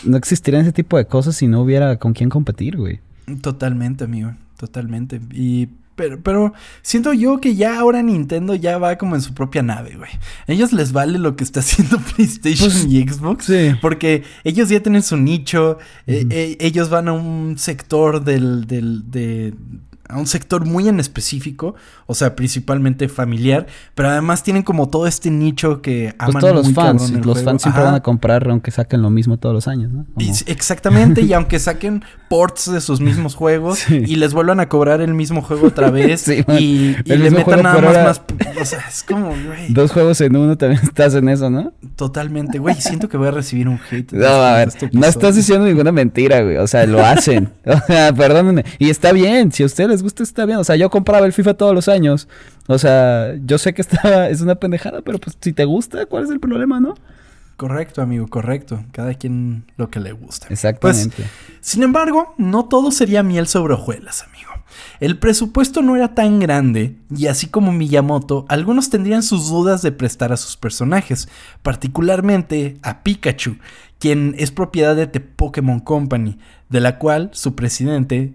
[0.03, 2.99] no existiera ese tipo de cosas si no hubiera con quién competir, güey.
[3.41, 4.33] Totalmente, amigo.
[4.57, 5.19] Totalmente.
[5.33, 9.63] Y pero, pero siento yo que ya ahora Nintendo ya va como en su propia
[9.63, 10.12] nave, güey.
[10.47, 13.45] A ellos les vale lo que está haciendo PlayStation pues, y Xbox.
[13.45, 13.71] Sí.
[13.81, 15.77] Porque ellos ya tienen su nicho.
[16.08, 19.53] Eh, eh, ellos van a un sector del, del, de,
[20.08, 25.08] a un sector muy en específico, o sea, principalmente familiar, pero además tienen como todo
[25.08, 28.71] este nicho que pues aman todos los fans, los fans siempre van a comprar aunque
[28.71, 30.05] saquen lo mismo todos los años, ¿no?
[30.45, 35.13] exactamente, y aunque saquen ports de sus mismos juegos y les vuelvan a cobrar el
[35.13, 36.27] mismo juego otra vez
[36.59, 38.21] y, le metan nada más, más,
[38.59, 39.67] o sea, es como, güey.
[39.69, 41.73] Dos juegos en uno también estás en eso, ¿no?
[41.95, 44.11] Totalmente, güey, siento que voy a recibir un hate.
[44.13, 47.49] No, a ver, este no estás diciendo ninguna mentira, güey, o sea, lo hacen.
[47.65, 50.75] o sea, perdónenme, y está bien, si a ustedes les gusta está bien, o sea,
[50.75, 52.27] yo compraba el FIFA todos los años.
[52.67, 56.23] O sea, yo sé que está, es una pendejada, pero pues si te gusta, ¿cuál
[56.23, 56.95] es el problema, no?
[57.57, 58.83] Correcto, amigo, correcto.
[58.91, 60.47] Cada quien lo que le gusta.
[60.49, 61.15] Exactamente.
[61.15, 61.29] Pues,
[61.61, 64.51] sin embargo, no todo sería miel sobre hojuelas, amigo.
[64.99, 69.91] El presupuesto no era tan grande y así como Miyamoto, algunos tendrían sus dudas de
[69.91, 71.29] prestar a sus personajes,
[71.61, 73.57] particularmente a Pikachu,
[73.99, 76.37] quien es propiedad de The Pokémon Company,
[76.69, 78.33] de la cual su presidente,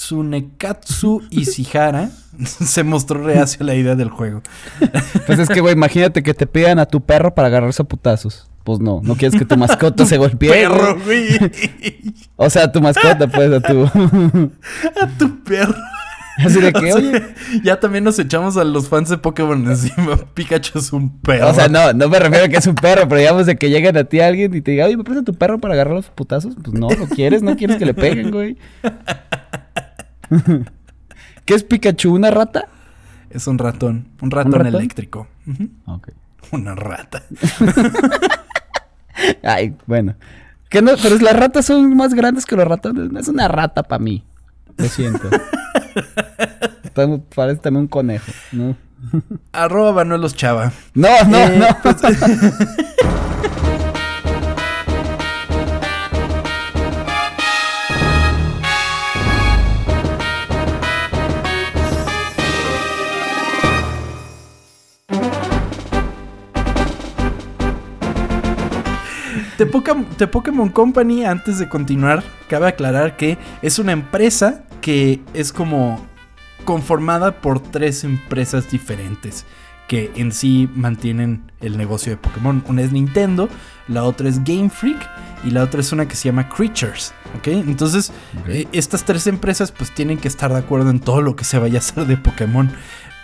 [0.00, 2.08] Tsunekatsu Ishihara,
[2.44, 4.40] se mostró reacio a la idea del juego.
[5.26, 8.48] Pues es que, güey, imagínate que te pidan a tu perro para agarrarse a putazos.
[8.64, 10.48] Pues no, no quieres que tu mascota se golpee.
[10.48, 11.28] Perro, güey.
[12.36, 13.84] O sea, tu mascota, pues, a tu.
[15.02, 15.74] a tu perro.
[16.38, 17.22] Así de que, oye.
[17.62, 20.16] Ya también nos echamos a los fans de Pokémon encima.
[20.32, 21.50] Pikachu es un perro.
[21.50, 23.68] O sea, no, no me refiero a que es un perro, pero digamos de que
[23.68, 26.06] lleguen a ti alguien y te diga, oye, ¿me prestas tu perro para agarrar los
[26.06, 26.54] putazos?
[26.62, 27.42] Pues no, ¿lo quieres?
[27.42, 28.56] ¿No quieres que le peguen, güey?
[31.44, 32.14] ¿Qué es Pikachu?
[32.14, 32.68] ¿Una rata?
[33.30, 34.08] Es un ratón.
[34.20, 35.28] Un ratón, eléctrico.
[36.52, 37.22] Una rata.
[39.42, 40.14] Ay, bueno.
[40.82, 43.10] No, pero las ratas son más grandes que los ratones.
[43.12, 44.24] No es una rata para mí.
[44.76, 45.28] Lo siento.
[47.34, 48.76] Parece también un conejo, ¿no?
[49.52, 50.72] Arroba Manuelos Chava.
[50.94, 51.66] No, no, eh, no.
[51.82, 51.96] Pues,
[70.16, 76.02] The, Pokémon Company, antes de continuar, cabe aclarar que es una empresa que es como
[76.64, 79.44] conformada por tres empresas diferentes
[79.86, 82.64] que en sí mantienen el negocio de Pokémon.
[82.68, 83.50] Una es Nintendo,
[83.86, 85.06] la otra es Game Freak
[85.44, 87.12] y la otra es una que se llama Creatures.
[87.36, 87.48] ¿Ok?
[87.48, 88.12] Entonces,
[88.48, 91.58] eh, estas tres empresas pues tienen que estar de acuerdo en todo lo que se
[91.58, 92.70] vaya a hacer de Pokémon.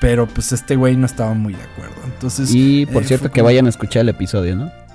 [0.02, 1.94] Pero pues este güey no estaba muy de acuerdo.
[2.04, 2.50] Entonces.
[2.52, 4.85] Y por eh, cierto, que vayan a escuchar el episodio, ¿no?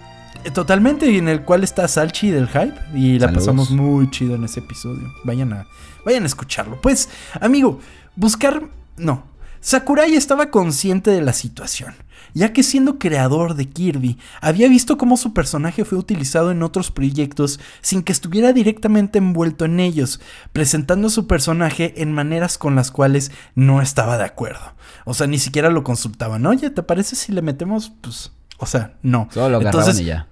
[0.53, 2.75] Totalmente, en el cual está Salchi del Hype.
[2.93, 5.13] Y la pasamos muy chido en ese episodio.
[5.23, 5.67] Vayan a,
[6.05, 6.79] vayan a escucharlo.
[6.81, 7.79] Pues, amigo,
[8.15, 8.63] buscar...
[8.97, 9.31] No.
[9.61, 11.93] Sakurai estaba consciente de la situación,
[12.33, 16.89] ya que siendo creador de Kirby, había visto cómo su personaje fue utilizado en otros
[16.89, 20.19] proyectos sin que estuviera directamente envuelto en ellos,
[20.51, 24.73] presentando su personaje en maneras con las cuales no estaba de acuerdo.
[25.05, 26.43] O sea, ni siquiera lo consultaban.
[26.47, 27.91] Oye, ¿te parece si le metemos?
[28.01, 29.29] Pues, o sea, no.
[29.31, 30.27] Solo lo Entonces, y ya.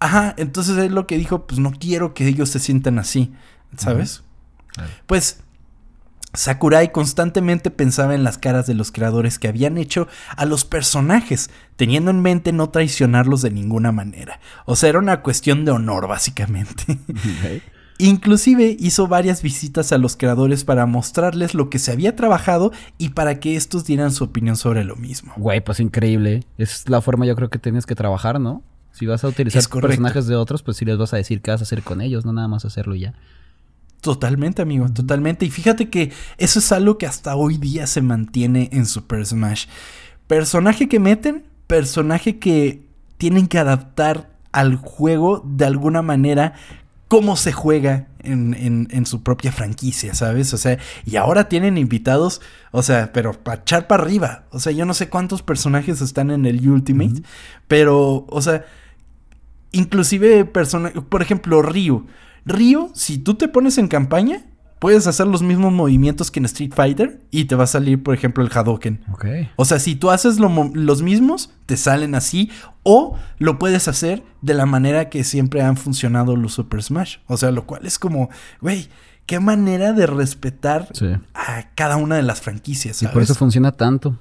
[0.00, 3.32] Ajá, entonces él lo que dijo, pues no quiero que ellos se sientan así,
[3.76, 4.22] ¿sabes?
[5.06, 5.38] Pues
[6.34, 11.48] Sakurai constantemente pensaba en las caras de los creadores que habían hecho a los personajes,
[11.76, 14.40] teniendo en mente no traicionarlos de ninguna manera.
[14.66, 16.98] O sea, era una cuestión de honor, básicamente.
[17.98, 23.10] Inclusive hizo varias visitas a los creadores para mostrarles lo que se había trabajado y
[23.10, 25.32] para que estos dieran su opinión sobre lo mismo.
[25.36, 26.44] Güey, pues increíble.
[26.58, 28.64] Es la forma yo creo que tienes que trabajar, ¿no?
[28.94, 31.60] Si vas a utilizar personajes de otros, pues sí les vas a decir qué vas
[31.60, 33.12] a hacer con ellos, no nada más hacerlo ya.
[34.00, 35.44] Totalmente, amigo, totalmente.
[35.44, 39.66] Y fíjate que eso es algo que hasta hoy día se mantiene en Super Smash.
[40.28, 46.54] Personaje que meten, personaje que tienen que adaptar al juego de alguna manera
[47.08, 50.54] cómo se juega en, en, su propia franquicia, ¿sabes?
[50.54, 54.44] O sea, y ahora tienen invitados, o sea, pero para echar para arriba.
[54.50, 57.22] O sea, yo no sé cuántos personajes están en el Ultimate,
[57.66, 58.64] pero, o sea,
[59.74, 62.06] inclusive personajes, por ejemplo, Ryu.
[62.46, 64.44] Ryu, si tú te pones en campaña,
[64.78, 68.14] puedes hacer los mismos movimientos que en Street Fighter y te va a salir, por
[68.14, 69.02] ejemplo, el Hadoken.
[69.12, 69.24] Ok.
[69.56, 72.50] O sea, si tú haces los mismos, te salen así.
[72.82, 77.16] O lo puedes hacer de la manera que siempre han funcionado los Super Smash.
[77.28, 78.28] O sea, lo cual es como,
[78.60, 78.88] güey,
[79.24, 80.88] qué manera de respetar
[81.32, 83.02] a cada una de las franquicias.
[83.02, 84.18] Y por eso funciona tanto.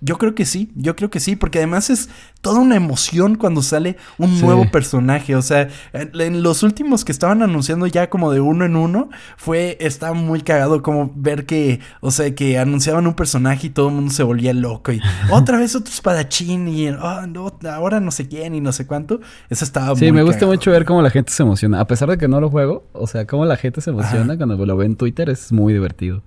[0.00, 2.08] Yo creo que sí, yo creo que sí, porque además es
[2.40, 4.44] toda una emoción cuando sale un Sí.
[4.44, 5.34] nuevo personaje.
[5.34, 9.76] O sea, en, los últimos que estaban anunciando ya como de uno en uno, fue,
[9.80, 13.94] estaba muy cagado como ver que, o sea, que anunciaban un personaje y todo el
[13.96, 15.00] mundo se volvía loco y
[15.32, 19.20] otra vez otro espadachín y ah, no, ahora no sé quién y no sé cuánto.
[19.50, 20.52] Eso estaba muy Sí, me gusta cagado.
[20.52, 21.80] mucho ver cómo la gente se emociona.
[21.80, 24.64] A pesar de que no lo juego, o sea, cómo la gente se emociona cuando
[24.64, 26.22] lo ve en Twitter es muy divertido.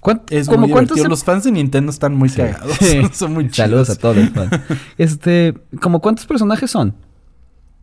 [0.00, 2.38] ¿Cuán- Es como muy cuántos se- Los fans de Nintendo están muy Sí.
[2.38, 2.76] cagados.
[2.80, 3.02] Sí.
[3.12, 3.56] Son muy chidos.
[3.56, 4.16] Saludos a todos.
[4.16, 4.50] los fans.
[4.98, 6.94] Este, ¿como cuántos personajes son?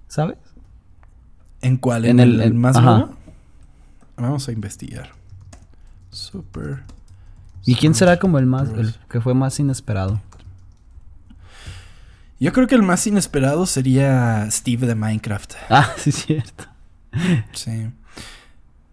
[0.07, 0.37] ¿Sabes?
[1.61, 2.05] ¿En cuál?
[2.05, 3.15] En ¿En, el, más nuevo?
[4.15, 5.11] Vamos a investigar.
[6.11, 6.83] Super.
[7.65, 10.21] ¿Y quién será como el más, el que fue más inesperado?
[12.39, 15.53] Yo creo que el más inesperado sería Steve de Minecraft.
[15.69, 16.65] Ah, sí, cierto.
[17.53, 17.89] Sí.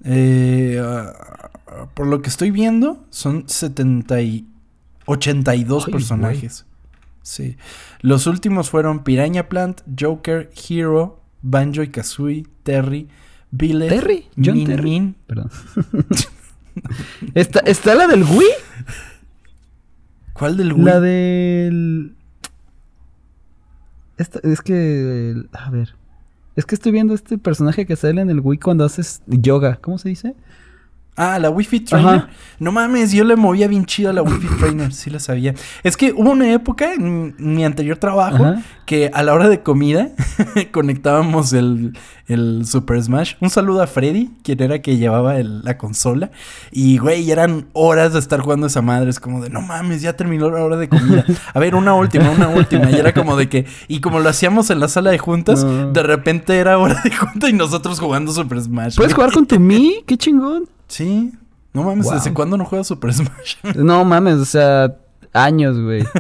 [0.05, 1.48] Eh, ah,
[1.94, 4.46] por lo que estoy viendo, son 70 y
[5.07, 6.66] 82 Ay, personajes.
[7.22, 7.57] Sí.
[8.00, 13.09] Los últimos fueron Piranha Plant, Joker, Hero, Banjo y Kazooie, Terry,
[13.50, 14.26] Billet, ¿Terry?
[14.36, 14.90] ¿John Min Terry?
[14.90, 15.16] Min.
[15.26, 15.50] Perdón.
[17.34, 18.46] ¿Está, ¿Está la del Wii?
[20.34, 20.84] ¿Cuál del Wii?
[20.84, 22.14] La del.
[24.18, 25.34] Esta- es que.
[25.52, 25.94] A ver.
[26.57, 29.78] Es que estoy viendo este personaje que sale en el Wii cuando haces yoga.
[29.80, 30.34] ¿Cómo se dice?
[31.17, 32.15] Ah, la Wi-Fi Trainer.
[32.15, 32.29] Ajá.
[32.59, 35.55] No mames, yo le movía bien chido a la Wi-Fi Trainer, sí la sabía.
[35.85, 38.62] Es que hubo una época en mi anterior trabajo Ajá.
[38.87, 40.09] que a la hora de comida
[40.73, 41.97] conectábamos el,
[42.27, 43.35] el Super Smash.
[43.41, 46.31] Un saludo a Freddy, quien era que llevaba el- la consola.
[46.73, 49.11] Y, güey, eran horas de estar jugando esa madre.
[49.11, 51.25] Es como de, no mames, ya terminó la hora de comida.
[51.53, 52.91] A ver, una última, una última.
[52.91, 55.93] Y era como de que, y como lo hacíamos en la sala de juntas, No.
[55.93, 58.97] de repente era hora de junta y nosotros jugando Super Smash.
[58.97, 59.25] ¿Puedes güey.
[59.27, 60.03] jugar con tu Mi?
[60.07, 60.69] ¡Qué chingón!
[60.89, 61.32] Sí.
[61.72, 62.14] No mames, Wow.
[62.14, 63.57] ¿desde cuándo no juegas Super Smash?
[63.76, 64.97] No mames, o sea,
[65.32, 66.05] años, güey.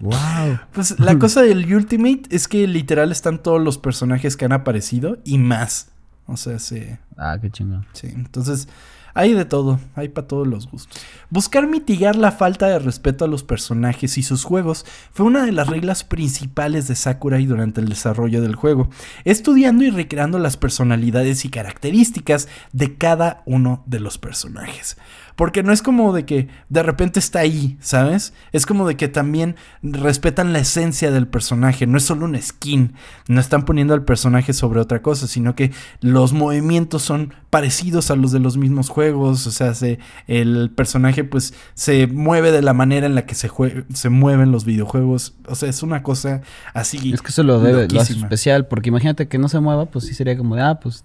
[0.00, 0.58] wow.
[0.72, 5.18] Pues la cosa del Ultimate es que literal están todos los personajes que han aparecido
[5.24, 5.88] y más.
[6.26, 6.84] O sea, sí.
[7.16, 7.86] Ah, qué chingón.
[7.92, 8.68] Sí, entonces
[9.14, 11.00] hay de todo, hay para todos los gustos.
[11.30, 15.52] Buscar mitigar la falta de respeto a los personajes y sus juegos fue una de
[15.52, 18.88] las reglas principales de Sakurai durante el desarrollo del juego,
[19.24, 24.96] estudiando y recreando las personalidades y características de cada uno de los personajes.
[25.38, 28.34] Porque no es como de que de repente está ahí, ¿sabes?
[28.50, 32.94] Es como de que también respetan la esencia del personaje, no es solo un skin,
[33.28, 35.70] no están poniendo al personaje sobre otra cosa, sino que
[36.00, 41.22] los movimientos son parecidos a los de los mismos juegos, o sea, se, el personaje
[41.22, 43.48] pues se mueve de la manera en la que se,
[43.94, 46.42] se mueven los videojuegos, o sea, es una cosa
[46.74, 47.12] así.
[47.12, 50.04] Es que eso lo debe, lo hace especial, porque imagínate que no se mueva, pues
[50.04, 51.04] sí sería como de, ah, pues,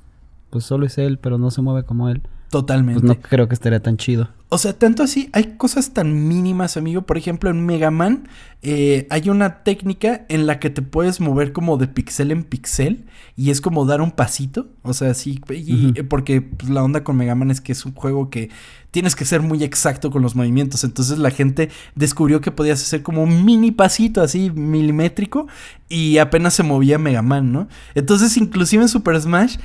[0.50, 2.24] pues solo es él, pero no se mueve como él.
[2.54, 3.02] Totalmente.
[3.02, 4.30] Pues no creo que estaría tan chido.
[4.50, 7.02] O sea, tanto así, hay cosas tan mínimas, amigo.
[7.02, 8.28] Por ejemplo, en Mega Man
[8.62, 13.06] eh, hay una técnica en la que te puedes mover como de pixel en pixel
[13.36, 14.68] y es como dar un pasito.
[14.84, 17.96] O sea, sí, y- porque pues, la onda con Mega Man es que es un
[17.96, 18.52] juego que
[18.92, 20.84] tienes que ser muy exacto con los movimientos.
[20.84, 25.48] Entonces la gente descubrió que podías hacer como un mini pasito así milimétrico
[25.90, 27.68] y apenas se movía Mega Man, ¿no?
[27.96, 29.58] Entonces, inclusive en Super Smash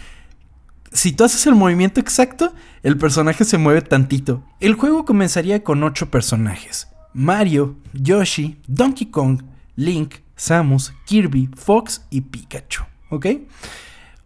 [0.92, 4.42] si tú haces el movimiento exacto, el personaje se mueve tantito.
[4.60, 6.88] El juego comenzaría con 8 personajes.
[7.12, 9.42] Mario, Yoshi, Donkey Kong,
[9.76, 12.84] Link, Samus, Kirby, Fox y Pikachu.
[13.10, 13.26] ¿Ok?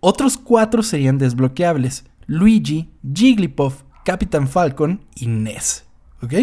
[0.01, 2.05] Otros 4 serían desbloqueables.
[2.27, 5.85] Luigi, Jigglypuff, Capitán Falcon y Ness.
[6.23, 6.35] ¿Ok?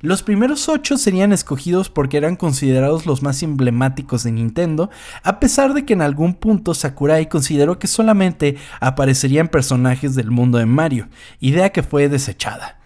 [0.00, 4.90] Los primeros 8 serían escogidos porque eran considerados los más emblemáticos de Nintendo,
[5.22, 10.58] a pesar de que en algún punto Sakurai consideró que solamente aparecerían personajes del mundo
[10.58, 11.08] de Mario,
[11.38, 12.76] idea que fue desechada.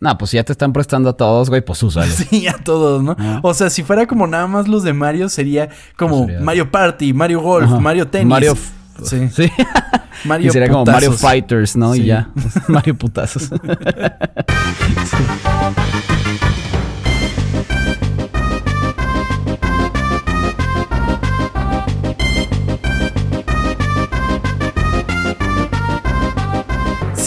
[0.00, 2.06] No, pues ya te están prestando a todos, güey, pues úsalo.
[2.30, 3.16] Sí, a todos, ¿no?
[3.18, 3.40] Ah.
[3.42, 7.12] O sea, si fuera como nada más los de Mario, sería como Sería- Mario Party,
[7.12, 7.80] Mario Golf, Ajá.
[7.80, 8.28] Mario Tennis.
[8.28, 8.54] Mario...
[9.04, 9.28] Sí.
[9.30, 9.52] Sí.
[10.24, 11.20] Mario y sería como Mario Putazos.
[11.20, 11.94] Fighters, ¿no?
[11.94, 12.02] Sí.
[12.02, 12.28] Y ya.
[12.68, 13.50] Mario Putazos.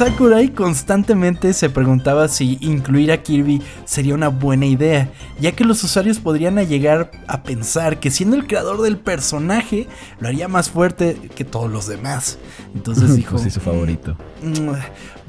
[0.02, 5.84] Sakurai constantemente se preguntaba si incluir a Kirby sería una buena idea, ya que los
[5.84, 9.88] usuarios podrían llegar a pensar que siendo el creador del personaje
[10.20, 12.40] lo haría más fuerte que todos los demás.
[12.74, 14.18] Entonces dijo, pues su favorito.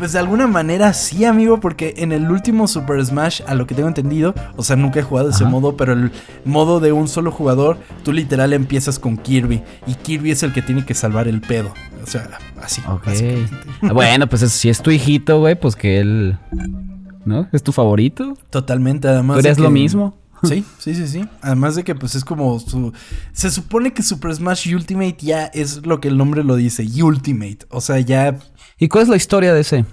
[0.02, 3.66] "Mm, Pues de alguna manera sí, amigo, porque en el último Super Smash, a lo
[3.68, 6.10] que tengo entendido, o sea, nunca he jugado ese modo, pero el
[6.44, 10.60] modo de un solo jugador, tú literal empiezas con Kirby y Kirby es el que
[10.60, 11.72] tiene que salvar el pedo.
[12.02, 12.28] O sea,
[12.60, 12.82] así.
[12.88, 13.06] Ok.
[13.06, 13.56] básicamente.
[13.82, 16.36] Ah, Bueno, pues es- si es tu hijito, güey, pues que él...
[17.24, 17.48] ¿No?
[17.52, 18.36] ¿Es tu favorito?
[18.50, 19.36] Totalmente, además.
[19.36, 20.16] ¿Tú de harías lo mismo?
[20.44, 21.24] Sí, sí, sí, sí.
[21.40, 22.92] Además de que pues es como su...
[23.32, 27.58] Se supone que Super Smash Ultimate ya es lo que el nombre lo dice, Ultimate.
[27.70, 28.36] O sea, ya...
[28.82, 29.84] ¿Y cuál es la historia de ese?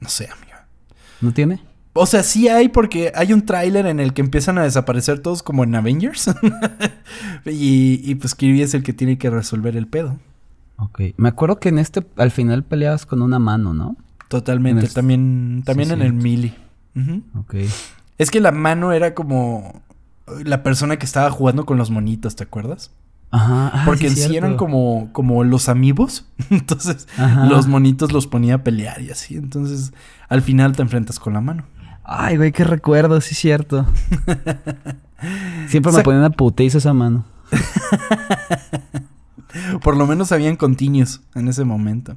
[0.00, 0.58] No sé, amigo.
[1.20, 1.60] ¿No tiene?
[1.92, 5.44] O sea, sí hay porque hay un tráiler en el que empiezan a desaparecer todos
[5.44, 6.26] como en Avengers.
[7.46, 10.18] y, y pues Kirby es el que tiene que resolver el pedo.
[10.78, 11.02] Ok.
[11.16, 13.96] Me acuerdo que en este al final peleabas con una mano, ¿no?
[14.28, 14.86] Totalmente.
[14.86, 16.54] El- También, también Sí, en el melee.
[16.96, 17.22] Ujú.
[17.38, 17.54] Ok.
[18.18, 19.82] Es que la mano era como
[20.44, 22.90] la persona que estaba jugando con los monitos, ¿te acuerdas?
[23.30, 23.70] Ajá.
[23.74, 26.26] ah, Porque sí eran como, como los amigos.
[26.50, 27.46] Entonces, Ajá.
[27.46, 29.36] los monitos los ponía a pelear y así.
[29.36, 29.92] Entonces,
[30.28, 31.64] al final te enfrentas con la mano.
[32.04, 33.84] Ay, güey, qué recuerdo, sí, cierto.
[35.68, 37.24] Siempre O sea- me ponía una putiza esa mano.
[39.82, 42.16] Por lo menos habían continuos en ese momento.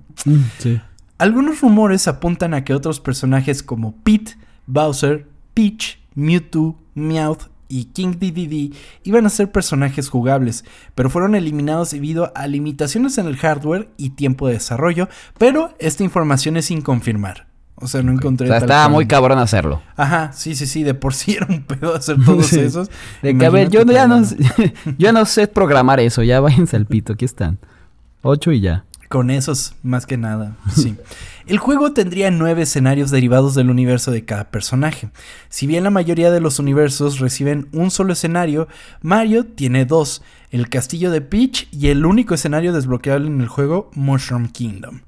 [0.58, 0.82] Sí.
[1.18, 4.38] Algunos rumores apuntan a que otros personajes como Pete,
[4.68, 8.72] Bowser, Peach, Mewtwo, Meowth y King Dedede
[9.04, 10.66] iban a ser personajes jugables,
[10.96, 15.08] pero fueron eliminados debido a limitaciones en el hardware y tiempo de desarrollo,
[15.38, 17.48] pero esta información es sin confirmar.
[17.82, 19.82] O sea, no O encontré sea, tal estaba muy cabrón hacerlo.
[19.96, 22.60] Ajá, sí, sí, sí, de por sí era un pedo hacer todos Sí.
[22.60, 22.90] esos.
[23.22, 24.22] De que, a ver, yo ya no,
[24.98, 26.22] yo no sé programar eso.
[26.22, 27.58] Ya váyanse al pito, aquí están.
[28.22, 28.84] Ocho y ya.
[29.10, 30.96] Con esos, más que nada, sí.
[31.48, 35.10] El juego tendría nueve escenarios derivados del universo de cada personaje.
[35.50, 38.68] Si bien la mayoría de los universos reciben un solo escenario,
[39.02, 43.90] Mario tiene dos, el castillo de Peach y el único escenario desbloqueable en el juego,
[43.96, 45.02] Mushroom Kingdom.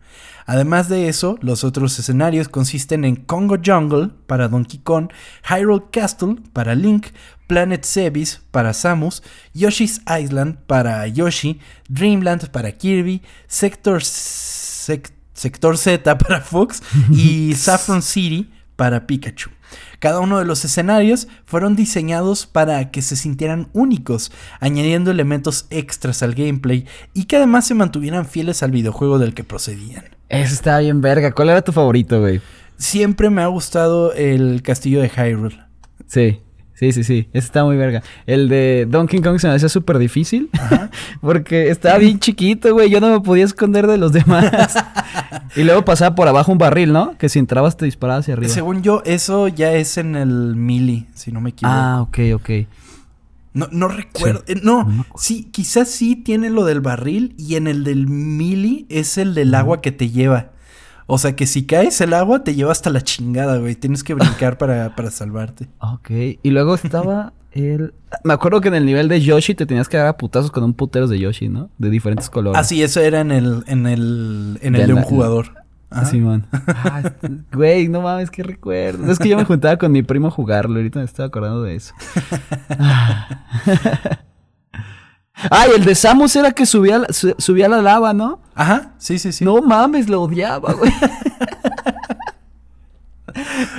[0.47, 5.09] Además de eso, los otros escenarios consisten en Congo Jungle para Donkey Kong,
[5.47, 7.07] Hyrule Castle para Link,
[7.51, 9.21] Planet Zebes para Samus,
[9.53, 16.81] Yoshi's Island para Yoshi, Dreamland para Kirby, Sector, Sec- Sector Z para Fox
[17.11, 19.49] y Saffron City para Pikachu.
[19.99, 24.31] Cada uno de los escenarios fueron diseñados para que se sintieran únicos,
[24.61, 29.43] añadiendo elementos extras al gameplay y que además se mantuvieran fieles al videojuego del que
[29.43, 30.05] procedían.
[30.29, 31.33] Eso estaba bien verga.
[31.33, 32.39] ¿Cuál era tu favorito, güey?
[32.77, 35.59] Siempre me ha gustado el castillo de Hyrule.
[36.07, 36.39] Sí.
[36.81, 37.29] Sí, sí, sí.
[37.31, 38.01] Ese está muy verga.
[38.25, 40.49] El de Donkey Kong se me hacía súper difícil.
[41.21, 42.89] Porque estaba bien chiquito, güey.
[42.89, 44.73] Yo no me podía esconder de los demás.
[45.55, 47.15] y luego pasaba por abajo un barril, ¿no?
[47.19, 48.51] Que si entrabas te disparaba hacia arriba.
[48.51, 51.71] Según yo, eso ya es en el Melee, si no me equivoco.
[51.71, 52.49] Ah, ok, ok.
[53.53, 54.43] No, no recuerdo.
[54.47, 54.53] Sí.
[54.53, 58.87] eh, no, No sí, quizás sí tiene lo del barril y en el del Melee
[58.89, 60.49] es el del agua que te lleva.
[61.13, 63.75] O sea que si caes el agua te lleva hasta la chingada, güey.
[63.75, 65.67] Tienes que brincar para, para salvarte.
[65.79, 66.09] Ok.
[66.41, 67.93] Y luego estaba el...
[68.23, 70.63] Me acuerdo que en el nivel de Yoshi te tenías que dar a putazos con
[70.63, 71.69] un putero de Yoshi, ¿no?
[71.77, 72.57] De diferentes colores.
[72.57, 75.53] Ah, sí, eso era en el, en el, en el De de un la- jugador.
[75.89, 76.45] Así, man.
[76.53, 77.01] Ah,
[77.51, 79.11] Güey, no mames, qué recuerdo.
[79.11, 80.77] Es que yo me juntaba con mi primo a jugarlo.
[80.77, 81.93] Ahorita me estaba acordando de eso.
[82.69, 83.27] Ah.
[85.49, 88.39] Ay, el de Samus era que subía, la- su- subía la lava, ¿no?
[88.53, 89.43] Ajá, sí, sí, sí.
[89.45, 90.91] No mames, lo odiaba, güey.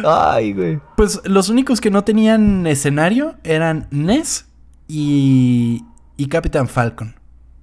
[0.05, 0.81] Ay, güey.
[0.97, 4.47] Pues los únicos que no tenían escenario eran Ness
[4.89, 5.85] y,
[6.17, 7.15] y Capitán Falcon.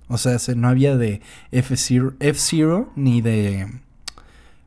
[0.08, 1.22] O sea, se- no había de
[1.52, 3.68] F-Zero, F-Zero ni de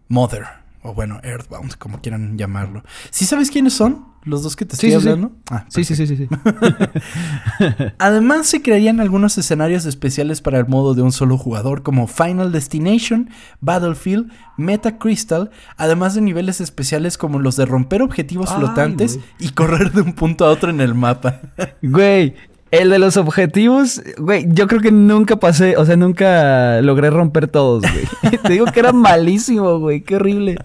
[0.09, 0.45] Mother.
[0.83, 2.83] O bueno, Earthbound, como quieran llamarlo.
[3.11, 4.07] ¿Sí sabes quiénes son?
[4.25, 5.09] Los dos que te estoy sí, sí.
[5.09, 5.33] hablando.
[5.51, 6.29] Ah, Sí, sí, sí, sí, sí.
[7.99, 12.53] Además, se crearían algunos escenarios especiales para el modo de un solo jugador, como Final
[12.53, 19.15] Destination, Battlefield, Meta Crystal, además de niveles especiales como los de romper objetivos Ay, flotantes
[19.17, 19.27] güey.
[19.41, 21.41] y correr de un punto a otro en el mapa.
[21.83, 22.35] Güey,
[22.73, 27.47] el de los objetivos, güey, yo creo que nunca pasé, o sea, nunca logré romper
[27.47, 28.33] todos, güey.
[28.43, 30.57] Te digo que era malísimo, güey, qué horrible.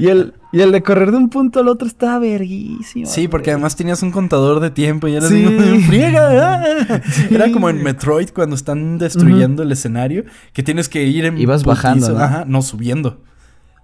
[0.00, 3.06] Y el, y el de correr de un punto al otro estaba verguísimo.
[3.06, 3.54] Sí, porque güey.
[3.54, 5.44] además tenías un contador de tiempo y era Sí.
[5.86, 6.62] friega.
[6.88, 7.00] ah".
[7.10, 7.82] Sí, Era como en.
[7.82, 10.24] Metroid cuando están destruyendo el escenario,
[10.54, 12.18] que tienes que ir en Ibas bajando, putizo.
[12.18, 12.24] ¿no?
[12.24, 13.20] Ajá, no subiendo.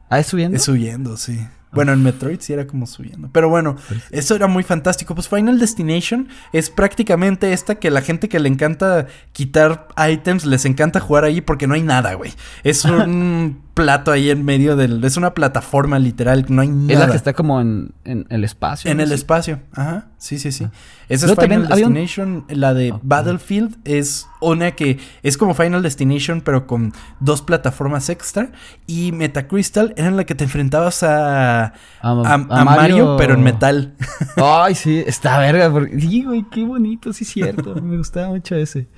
[0.08, 0.56] ¿Ah, es subiendo?
[0.56, 1.38] Es subiendo, sí.
[1.73, 3.29] Bueno, en Metroid sí era como subiendo.
[3.33, 3.77] Pero bueno,
[4.11, 5.14] eso era muy fantástico.
[5.14, 10.64] Pues Final Destination es prácticamente esta que la gente que le encanta quitar items les
[10.64, 12.33] encanta jugar ahí porque no hay nada, güey.
[12.64, 15.03] Es un plato ahí en medio del.
[15.05, 16.93] Es una plataforma literal, no hay nada.
[16.93, 18.91] Es la que está como en, en el espacio.
[18.91, 19.03] En ¿no?
[19.03, 20.66] el espacio, ajá, sí, sí, sí.
[21.09, 22.45] Esa es también Final un- Destination.
[22.49, 22.95] La de.
[23.03, 28.53] Battlefield es una que es como Final Destination, pero con dos plataformas extra.
[28.87, 33.16] Y Metacrystal era en la que te enfrentabas a, a, A- a a Mario, Mario.
[33.18, 33.95] pero en metal.
[34.37, 35.71] Ay, sí, está verga.
[35.73, 35.99] Porque...
[36.01, 37.75] Sí, güey, qué bonito, sí, cierto.
[37.77, 38.89] Me gustaba mucho ese.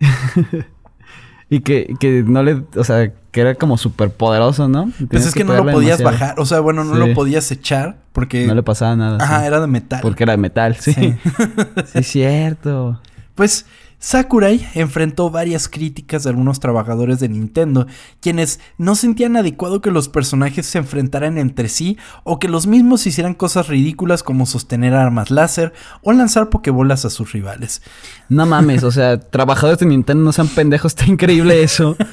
[1.50, 2.64] y que, que no le.
[2.76, 4.90] O sea, que era como súper poderoso, ¿no?
[5.08, 8.48] Pues es que, no lo podías bajar, o sea, bueno, no lo podías echar porque...
[8.48, 9.18] No le pasaba nada.
[9.22, 10.00] Ajá, era de metal.
[10.02, 10.92] Porque era de metal, sí.
[10.92, 11.14] Sí,
[11.94, 13.00] sí cierto.
[13.36, 13.64] Pues
[14.00, 17.86] Sakurai enfrentó varias críticas de algunos trabajadores de Nintendo,
[18.20, 23.06] quienes no sentían adecuado que los personajes se enfrentaran entre sí o que los mismos
[23.06, 25.72] hicieran cosas ridículas como sostener armas láser
[26.02, 27.82] o lanzar pokebolas a sus rivales.
[28.28, 31.96] No mames, o sea, trabajadores de Nintendo no sean pendejos, está increíble eso.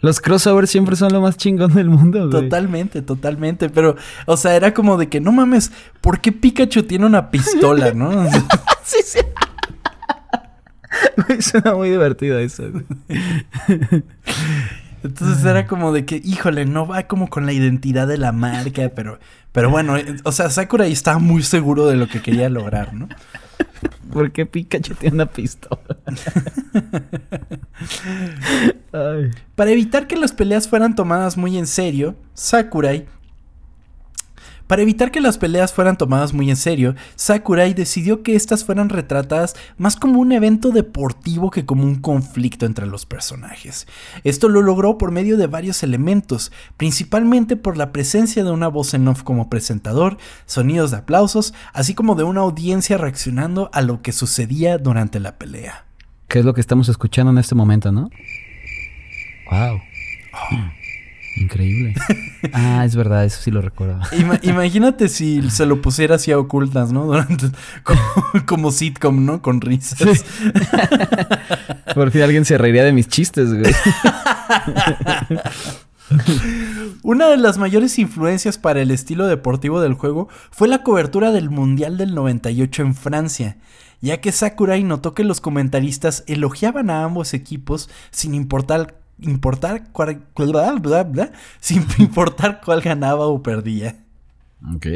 [0.00, 2.42] Los crossovers siempre son lo más chingón del mundo, güey.
[2.44, 3.68] Totalmente, totalmente.
[3.68, 3.96] Pero,
[4.26, 8.30] o sea, era como de que no mames, ¿por qué Pikachu tiene una pistola, no?
[8.82, 9.18] sí, sí.
[11.40, 12.64] suena muy divertido eso.
[15.02, 18.90] Entonces era como de que, híjole, no va como con la identidad de la marca,
[18.94, 19.18] pero,
[19.52, 22.92] pero bueno, eh, o sea, Sakura ahí estaba muy seguro de lo que quería lograr,
[22.92, 23.08] ¿no?
[24.12, 25.98] ¿Por qué Pikachu tiene una pistola?
[29.54, 33.06] Para evitar que las peleas fueran tomadas muy en serio, Sakurai
[34.70, 38.88] para evitar que las peleas fueran tomadas muy en serio, Sakurai decidió que estas fueran
[38.88, 43.88] retratadas más como un evento deportivo que como un conflicto entre los personajes.
[44.22, 48.94] Esto lo logró por medio de varios elementos, principalmente por la presencia de una voz
[48.94, 54.02] en off como presentador, sonidos de aplausos, así como de una audiencia reaccionando a lo
[54.02, 55.84] que sucedía durante la pelea.
[56.28, 58.08] ¿Qué es lo que estamos escuchando en este momento, no?
[59.50, 59.80] Wow.
[61.40, 61.94] Increíble.
[62.54, 64.00] Ah, es verdad, eso sí lo recuerdo.
[64.42, 67.04] imagínate si se lo pusiera así a ocultas, ¿no?
[67.04, 67.50] Durante,
[68.46, 69.42] como, sitcom, ¿no?
[69.42, 69.98] Con risas.
[71.94, 73.72] Por fin alguien se reiría de mis chistes, güey.
[77.02, 81.50] Una de las mayores influencias para el estilo deportivo del juego fue la cobertura del
[81.50, 83.58] Mundial del 98 en Francia,
[84.00, 90.22] ya que Sakurai notó que los comentaristas elogiaban a ambos equipos sin importar importar cuál,
[91.60, 93.96] sin importar cuál ganaba o perdía.
[94.74, 94.86] Ok.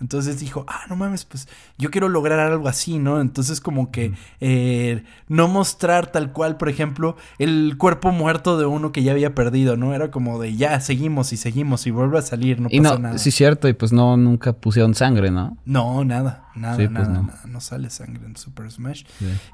[0.00, 3.20] Entonces dijo, ah, no mames, pues yo quiero lograr algo así, ¿no?
[3.20, 8.92] Entonces como que eh, no mostrar tal cual, por ejemplo, el cuerpo muerto de uno
[8.92, 9.94] que ya había perdido, ¿no?
[9.94, 13.18] Era como de ya, seguimos y seguimos y vuelve a salir, no pasa nada.
[13.18, 15.56] Sí, cierto, y pues no, nunca pusieron sangre, ¿no?
[15.64, 17.22] No, nada, nada, pues nada, no.
[17.22, 19.02] nada, no sale sangre en Super Smash.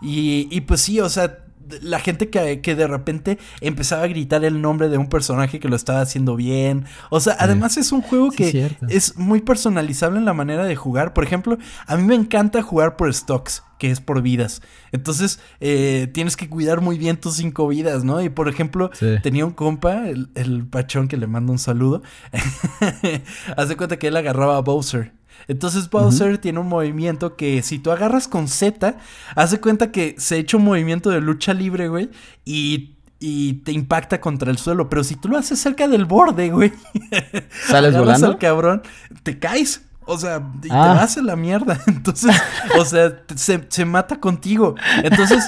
[0.02, 1.38] Y, y pues sí, o sea,
[1.82, 5.68] la gente que, que, de repente empezaba a gritar el nombre de un personaje que
[5.68, 6.84] lo estaba haciendo bien.
[7.10, 11.12] O sea, además es un juego que es muy personalizable en la manera de jugar.
[11.12, 14.62] Por ejemplo, a mí me encanta jugar por stocks, que es por vidas.
[14.92, 18.22] Entonces, eh, tienes que cuidar muy bien tus cinco vidas, ¿no?
[18.22, 18.90] Y por ejemplo,
[19.22, 22.02] tenía un compa, el, el, pachón que le manda un saludo.
[23.56, 25.12] Hace cuenta que él agarraba a Bowser.
[25.48, 28.96] Entonces Bowser tiene un movimiento que si tú agarras con Z,
[29.34, 32.10] hace cuenta que se echa un movimiento de lucha libre, güey,
[32.44, 32.94] y
[33.26, 34.90] y te impacta contra el suelo.
[34.90, 36.74] Pero si tú lo haces cerca del borde, güey.
[37.68, 38.26] ¿Sales volando?
[38.26, 38.82] al cabrón,
[39.22, 39.82] te caes.
[40.04, 40.92] O sea, y te ah.
[40.92, 41.80] vas a la mierda.
[41.86, 42.36] Entonces,
[42.78, 44.74] o sea, se, se, mata contigo.
[45.02, 45.46] Entonces,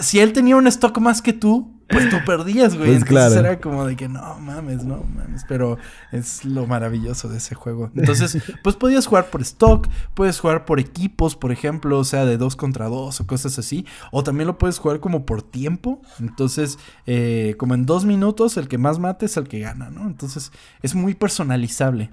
[0.00, 2.90] si él tenía un stock más que tú, pues tú perdías, güey.
[2.90, 5.44] Pues Entonces era como de que no mames, no mames.
[5.48, 5.78] Pero
[6.12, 7.90] es lo maravilloso de ese juego.
[7.94, 12.36] Entonces, pues podías jugar por stock, puedes jugar por equipos, por ejemplo, o sea, de
[12.36, 13.86] dos contra dos o cosas así.
[14.12, 16.02] O también lo puedes jugar como por tiempo.
[16.20, 20.06] Entonces, eh, como en dos minutos, el que más mate es el que gana, ¿no?
[20.06, 22.10] Entonces, es muy personalizable.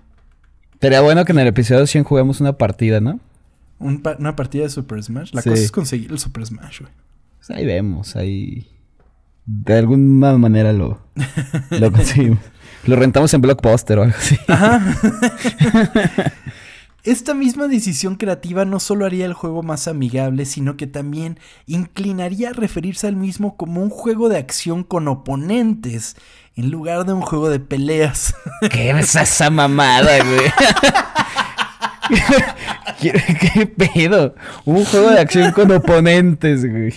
[0.80, 3.20] Sería bueno que en el episodio 100 juguemos una partida, ¿no?
[3.78, 5.34] una partida de Super Smash.
[5.34, 6.94] La cosa es conseguir el Super Smash, güey.
[7.38, 8.75] Pues ahí vemos, ahí
[9.46, 11.00] de alguna manera lo,
[11.70, 12.40] lo conseguimos.
[12.86, 14.38] lo rentamos en Blockbuster o algo así.
[17.04, 22.50] Esta misma decisión creativa no solo haría el juego más amigable, sino que también inclinaría
[22.50, 26.16] a referirse al mismo como un juego de acción con oponentes,
[26.56, 28.34] en lugar de un juego de peleas.
[28.72, 30.52] ¿Qué es esa mamada, güey?
[33.00, 34.34] ¿Qué, pedo?
[34.66, 36.92] Un juego de acción con oponentes, güey.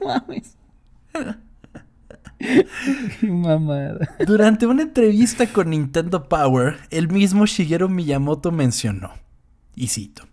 [0.00, 0.56] No mames.
[3.22, 4.16] Mamada.
[4.26, 9.12] Durante una entrevista con Nintendo Power, el mismo Shigeru Miyamoto mencionó,
[9.74, 10.24] y cito,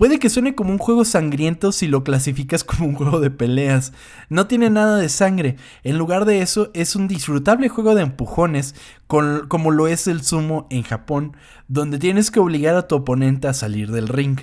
[0.00, 3.92] Puede que suene como un juego sangriento si lo clasificas como un juego de peleas.
[4.30, 5.56] No tiene nada de sangre.
[5.84, 8.74] En lugar de eso, es un disfrutable juego de empujones,
[9.06, 11.36] como lo es el sumo en Japón,
[11.68, 14.38] donde tienes que obligar a tu oponente a salir del ring.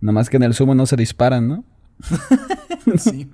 [0.00, 1.64] Nada más que en el sumo no se disparan, ¿no?
[2.98, 3.28] sí.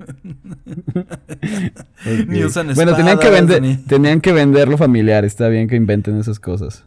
[2.75, 5.25] bueno, tenían que, vender, tenían que venderlo familiar.
[5.25, 6.85] Está bien que inventen esas cosas.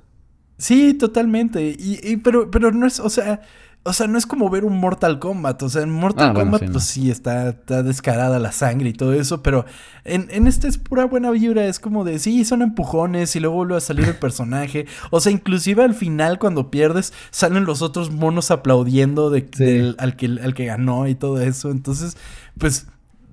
[0.57, 1.75] Sí, totalmente.
[1.77, 3.41] Y, pero, pero no es, o sea,
[3.83, 5.63] o sea, no es como ver un Mortal Kombat.
[5.63, 6.71] O sea, en Mortal Ah, bueno, Kombat, sí, no.
[6.73, 9.41] pues sí, está, está descarada la sangre y todo eso.
[9.41, 9.65] Pero
[10.03, 11.65] en, en este es pura buena vibra.
[11.65, 14.85] Es como de, sí, son empujones y luego vuelve a salir el personaje.
[15.11, 19.63] O sea, inclusive al final, cuando pierdes, salen los otros monos aplaudiendo de, Sí.
[19.63, 21.71] del- al, que, al que ganó y todo eso.
[21.71, 22.17] Entonces,
[22.57, 22.87] pues.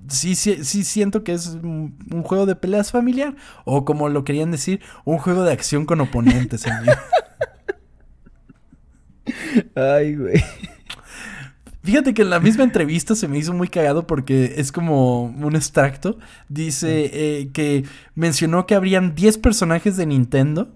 [0.09, 3.35] Sí, sí, sí siento que es un, un juego de peleas familiar.
[3.65, 6.63] O como lo querían decir, un juego de acción con oponentes.
[9.75, 10.43] Ay, güey.
[11.83, 15.55] Fíjate que en la misma entrevista se me hizo muy cagado porque es como un
[15.55, 16.17] extracto.
[16.49, 20.75] Dice eh, que mencionó que habrían 10 personajes de Nintendo.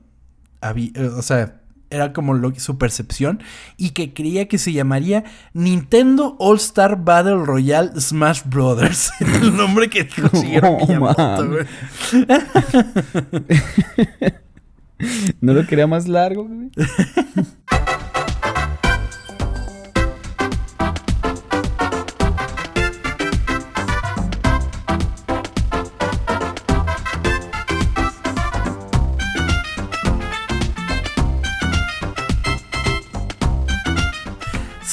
[0.61, 1.57] Habí- eh, o sea,
[1.89, 3.43] era como lo- su percepción.
[3.75, 9.11] Y que creía que se llamaría Nintendo All Star Battle Royale Smash Brothers.
[9.19, 10.03] el nombre que
[10.33, 11.65] Shigeru No Miyamoto, güey.
[15.41, 16.69] ¿No lo quería más largo, güey?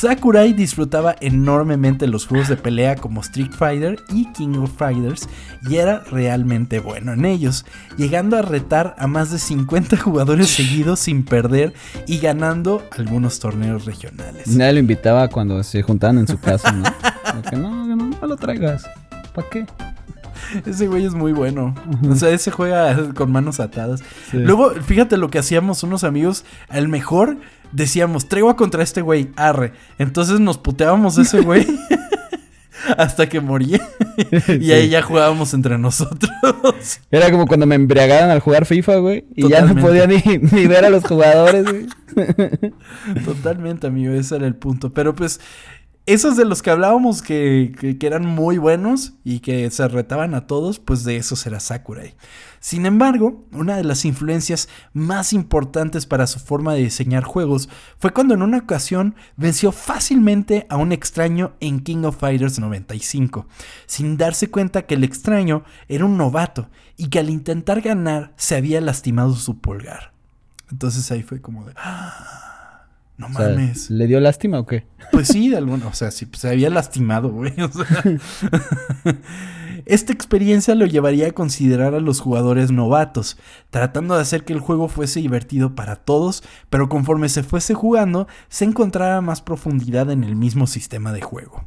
[0.00, 5.28] Sakurai disfrutaba enormemente los juegos de pelea como Street Fighter y King of Fighters
[5.68, 11.00] y era realmente bueno en ellos, llegando a retar a más de 50 jugadores seguidos
[11.00, 11.74] sin perder
[12.06, 14.46] y ganando algunos torneos regionales.
[14.46, 16.84] Nadie lo invitaba cuando se juntaban en su casa, ¿no?
[17.58, 18.84] No, no lo traigas.
[19.34, 19.66] ¿Para qué?
[20.66, 21.74] Ese güey es muy bueno.
[22.08, 24.00] O sea, ese juega con manos atadas.
[24.30, 24.38] Sí.
[24.38, 26.44] Luego, fíjate lo que hacíamos unos amigos.
[26.68, 27.36] Al mejor
[27.72, 29.72] decíamos, tregua contra este güey, arre.
[29.98, 31.66] Entonces nos puteábamos a ese güey
[32.96, 33.80] hasta que moría.
[34.30, 34.72] y Sí.
[34.72, 36.30] ahí ya jugábamos entre nosotros.
[37.10, 39.24] Era como cuando me embriagaban al jugar FIFA, güey.
[39.34, 41.86] Y ya no podía ni, ni ver a los jugadores, güey.
[43.24, 44.92] Totalmente, amigo, ese era el punto.
[44.92, 45.40] Pero pues,
[46.08, 50.78] esos de los que hablábamos que, eran muy buenos y que se retaban a todos,
[50.78, 52.14] pues de esos era Sakurai.
[52.60, 58.14] Sin embargo, una de las influencias más importantes para su forma de diseñar juegos fue
[58.14, 63.46] cuando en una ocasión venció fácilmente a un extraño en King of Fighters 95,
[63.84, 68.56] sin darse cuenta que el extraño era un novato y que al intentar ganar se
[68.56, 70.14] había lastimado su pulgar.
[70.70, 71.74] Entonces ahí fue como de...
[71.76, 72.47] "Ah,
[73.18, 73.90] no O sea, mames.
[73.90, 74.86] ¿Le dio lástima o qué?
[75.12, 77.52] Pues sí, de alguna, o sea, sí, pues, se había lastimado, güey.
[77.60, 78.04] o sea.
[79.86, 83.38] Esta experiencia lo llevaría a considerar a los jugadores novatos,
[83.70, 88.28] tratando de hacer que el juego fuese divertido para todos, pero conforme se fuese jugando,
[88.48, 91.64] se encontrara más profundidad en el mismo sistema de juego.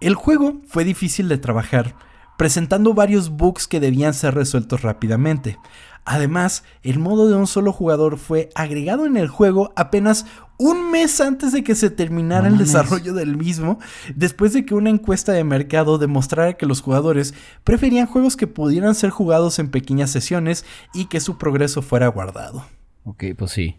[0.00, 1.94] El juego fue difícil de trabajar,
[2.38, 5.58] presentando varios bugs que debían ser resueltos rápidamente.
[6.04, 10.26] Además, el modo de un solo jugador fue agregado en el juego apenas
[10.58, 13.78] un mes antes de que se terminara No el desarrollo del mismo,
[14.14, 17.34] después de que una encuesta de mercado demostrara que los jugadores
[17.64, 22.64] preferían juegos que pudieran ser jugados en pequeñas sesiones y que su progreso fuera guardado.
[23.04, 23.76] Ok, pues sí.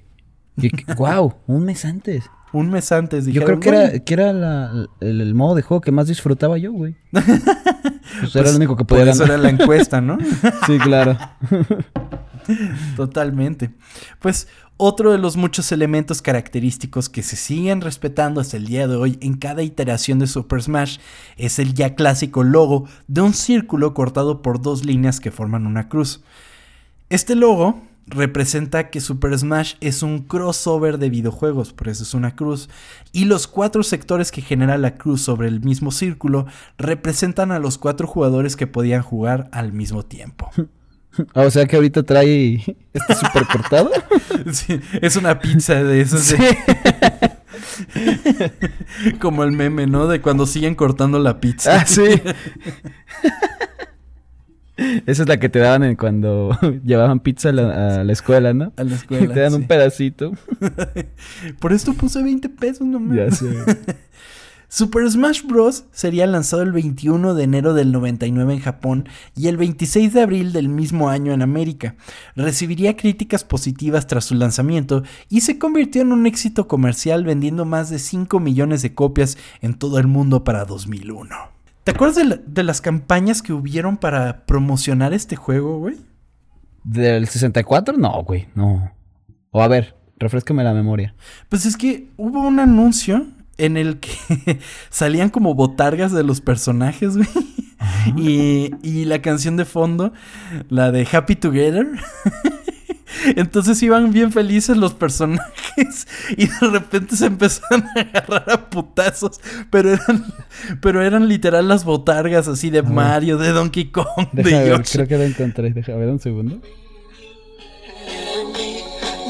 [0.97, 2.29] wow, un mes antes.
[2.53, 5.55] Un mes antes Yo dijeron, creo que "Bueno, era, que era la- el, el modo
[5.55, 6.95] de juego que más disfrutaba yo, güey.
[8.19, 9.39] Pues era pues, el único que por podía eso ganar.
[9.39, 10.17] era la encuesta, ¿no?
[10.67, 11.17] Sí, claro.
[12.95, 13.71] Totalmente.
[14.19, 14.47] Pues
[14.77, 19.17] otro de los muchos elementos característicos que se siguen respetando hasta el día de hoy
[19.21, 20.97] en cada iteración de Super Smash
[21.37, 25.89] es el ya clásico logo de un círculo cortado por dos líneas que forman una
[25.89, 26.21] cruz.
[27.09, 32.35] Este logo representa que Super Smash es un crossover de videojuegos, por eso es una
[32.35, 32.69] cruz,
[33.11, 36.45] y los cuatro sectores que genera la cruz sobre el mismo círculo
[36.77, 40.49] representan a los cuatro jugadores que podían jugar al mismo tiempo.
[41.35, 42.55] Ah, o sea que ahorita trae
[42.91, 43.91] este super cortado.
[44.51, 46.29] Sí, es una pizza de esos.
[46.35, 46.57] de-
[49.19, 50.07] Como el meme, ¿no?
[50.07, 51.81] De cuando siguen cortando la pizza.
[51.81, 52.03] Ah, sí.
[54.75, 58.53] Esa es la que te daban en cuando llevaban pizza a la, a la escuela,
[58.53, 58.73] ¿no?
[58.75, 59.27] A la escuela.
[59.33, 59.57] te dan sí.
[59.57, 60.31] un pedacito.
[61.59, 63.15] Por esto puse 20 pesos nomás.
[63.15, 63.47] Ya sé.
[64.67, 65.85] Super Smash Bros.
[65.91, 70.51] sería lanzado el 21 de enero del 99 en Japón y el 26 de abril
[70.51, 71.95] del mismo año en América.
[72.35, 77.91] Recibiría críticas positivas tras su lanzamiento y se convirtió en un éxito comercial vendiendo más
[77.91, 81.52] de 5 millones de copias en todo el mundo para 2001.
[81.83, 85.97] ¿Te acuerdas de, la- de las campañas que hubieron para promocionar este juego, güey?
[86.83, 87.97] ¿Del 64?
[87.97, 88.91] No, güey, no.
[89.51, 91.15] O a ver, refrescame la memoria.
[91.49, 93.27] Pues es que hubo un anuncio
[93.57, 94.59] en el que
[94.89, 97.27] salían como botargas de los personajes, güey.
[98.17, 100.13] Y, y la canción de fondo,
[100.69, 101.87] la de Happy Together,
[103.35, 106.07] Entonces iban bien felices los personajes
[106.37, 109.39] y de repente se empezaron a agarrar a putazos,
[109.69, 110.25] pero eran,
[110.81, 114.93] pero eran literal las botargas así de Mario, de Donkey Kong, de Deja ver, Yoshi.
[114.93, 115.69] creo que lo encontré.
[115.71, 116.59] Deja ver un segundo.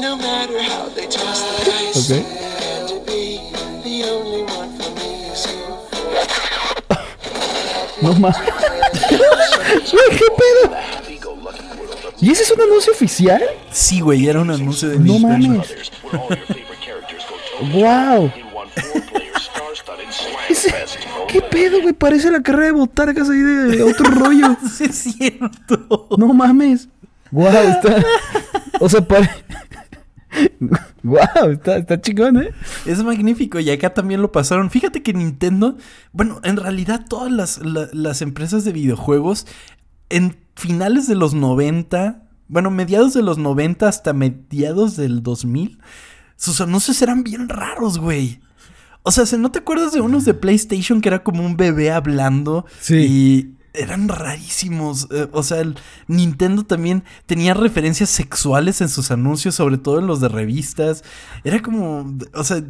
[0.00, 2.12] No matter how they toss the dice.
[2.12, 2.26] Ok.
[2.26, 3.40] And to be
[3.82, 5.58] the only one for me is you.
[8.02, 8.12] No.
[9.90, 10.76] Güey, ¿qué pedo?
[12.24, 13.42] ¿Y ese es un anuncio oficial?
[13.70, 15.48] Sí, güey, era un anuncio de No Nintendo.
[15.58, 15.92] mames.
[17.72, 18.30] ¡Wow!
[20.48, 20.74] Ese-
[21.28, 21.92] ¿Qué pedo, güey?
[21.94, 24.56] Parece la carrera de botargas ahí de otro rollo.
[24.72, 26.08] Sí, es cierto.
[26.16, 26.88] No mames.
[27.30, 28.02] Wow, está.
[28.80, 29.28] O sea, pare.
[31.02, 32.50] Wow, está, está chingón, ¿eh?
[32.86, 34.70] Es magnífico y acá también lo pasaron.
[34.70, 35.76] Fíjate que Nintendo,
[36.12, 39.46] bueno, en realidad todas las, la- las empresas de videojuegos
[40.08, 45.78] en finales de los 90, bueno, mediados de los 90 hasta mediados del 2000,
[46.36, 48.40] sus anuncios eran bien raros, güey.
[49.02, 51.90] O sea, ¿se- ¿no te acuerdas de unos de PlayStation que era como un bebé
[51.92, 52.64] hablando?
[52.80, 52.94] Sí.
[52.96, 55.08] Y eran rarísimos.
[55.10, 55.76] Eh, o sea, el
[56.06, 61.02] Nintendo también tenía referencias sexuales en sus anuncios, sobre todo en los de revistas.
[61.42, 62.62] Era como, o sea,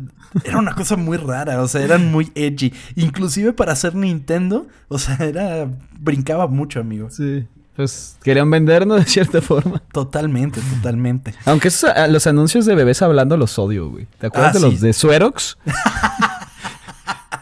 [0.44, 1.62] era una cosa muy rara.
[1.62, 2.72] O sea, eran muy edgy.
[2.96, 5.70] Inclusive para ser Nintendo, o sea, era,
[6.00, 7.10] brincaba mucho, amigo.
[7.10, 7.46] Sí.
[7.76, 9.82] Pues querían vendernos de cierta forma.
[9.92, 11.34] Totalmente, totalmente.
[11.44, 14.06] Aunque esos, a- los anuncios de bebés hablando los odio, güey.
[14.18, 14.70] ¿Te acuerdas Ah, de sí.
[14.72, 15.58] los de Suerox?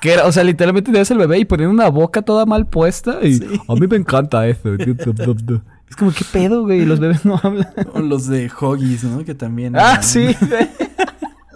[0.01, 3.19] que era, o sea, literalmente tenías el bebé y ponían una boca toda mal puesta
[3.23, 3.61] y Sí.
[3.69, 4.75] a mí me encanta eso.
[4.75, 6.85] es como, ¿qué pedo, güey?
[6.87, 7.69] Los bebés no hablan.
[7.95, 9.25] O los de Hoggies, ¿no?
[9.25, 9.77] Que también.
[9.77, 10.35] ah, eran- sí.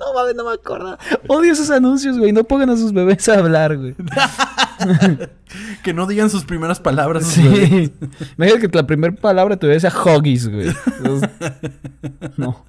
[0.07, 0.99] No mames, no me acuerdo.
[1.29, 2.33] Odio esos anuncios, güey.
[2.33, 3.95] No pongan a sus bebés a hablar, güey.
[5.83, 7.25] Que no digan sus primeras palabras.
[7.27, 7.69] sus bebés.
[7.69, 7.93] Sí.
[8.37, 10.69] Imagínate que la primera palabra te decía hoggies, güey.
[12.37, 12.65] No.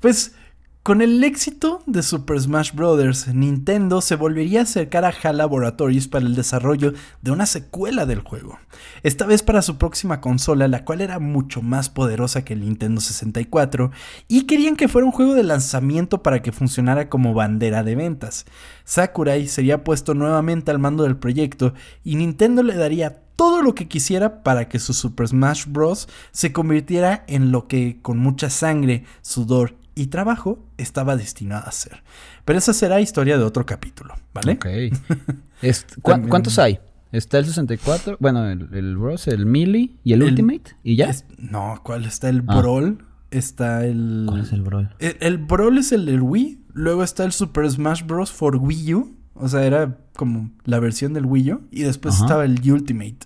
[0.00, 0.34] Pues
[0.82, 6.08] con el éxito de Super Smash Bros., Nintendo se volvería a acercar a HAL Laboratories
[6.08, 8.58] para el desarrollo de una secuela del juego.
[9.04, 13.00] Esta vez para su próxima consola, la cual era mucho más poderosa que el Nintendo
[13.00, 13.92] 64,
[14.26, 18.44] y querían que fuera un juego de lanzamiento para que funcionara como bandera de ventas.
[18.84, 23.86] Sakurai sería puesto nuevamente al mando del proyecto y Nintendo le daría todo lo que
[23.86, 26.08] quisiera para que su Super Smash Bros.
[26.32, 32.02] se convirtiera en lo que con mucha sangre, sudor y trabajo estaba destinado a ser.
[32.44, 34.52] Pero esa será historia de otro capítulo, ¿vale?
[34.52, 34.66] Ok.
[35.62, 36.80] Es- ¿cu- También- ¿Cuántos hay?
[37.12, 40.72] Está el 64, bueno, el, el Bros, el Melee y el, El- Ultimate.
[40.82, 41.06] ¿Y ya?
[41.10, 42.58] Es- no, ¿cuál está el Ah.
[42.60, 43.04] Brawl?
[43.30, 44.24] Está el...
[44.28, 44.94] ¿Cuál es el Brawl?
[44.98, 46.64] El, el Brawl es el del Wii.
[46.72, 48.30] Luego está el Super Smash Bros.
[48.32, 49.16] for Wii U.
[49.34, 51.68] O sea, era como la versión del Wii U.
[51.70, 52.24] Y después Ajá.
[52.24, 53.18] estaba el Ultimate.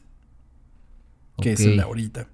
[1.40, 2.28] Que es el ahorita.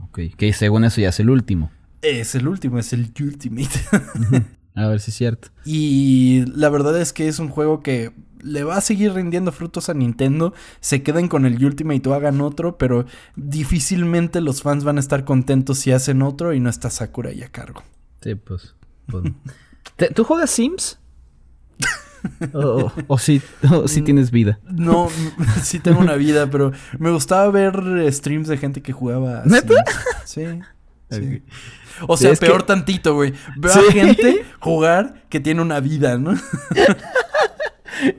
[0.00, 1.70] Ok, que según eso ya es el último.
[2.02, 3.70] Es el último, es el Ultimate.
[4.74, 5.48] A ver si es cierto.
[5.66, 8.10] y la verdad es que es un juego que
[8.42, 10.54] le va a seguir rindiendo frutos a Nintendo.
[10.80, 13.04] Se queden con el Ultimate o hagan otro, pero
[13.36, 17.42] difícilmente los fans van a estar contentos si hacen otro y no está Sakura ahí
[17.42, 17.82] a cargo.
[18.22, 18.74] Sí, pues.
[19.06, 19.24] pues.
[19.96, 20.98] ¿Te- ¿Tú juegas Sims?
[22.54, 24.58] o, o sí, o sí tienes vida.
[24.70, 25.08] No,
[25.62, 29.42] sí tengo una vida, pero me gustaba ver streams de gente que jugaba.
[29.44, 29.74] ¿Neta?
[30.24, 30.44] Sí.
[31.16, 31.42] Sí.
[32.08, 33.32] O Sí, sea, que- peor tantito, güey.
[33.56, 33.80] Veo Sí.
[33.88, 36.34] a gente jugar que tiene una vida, ¿no?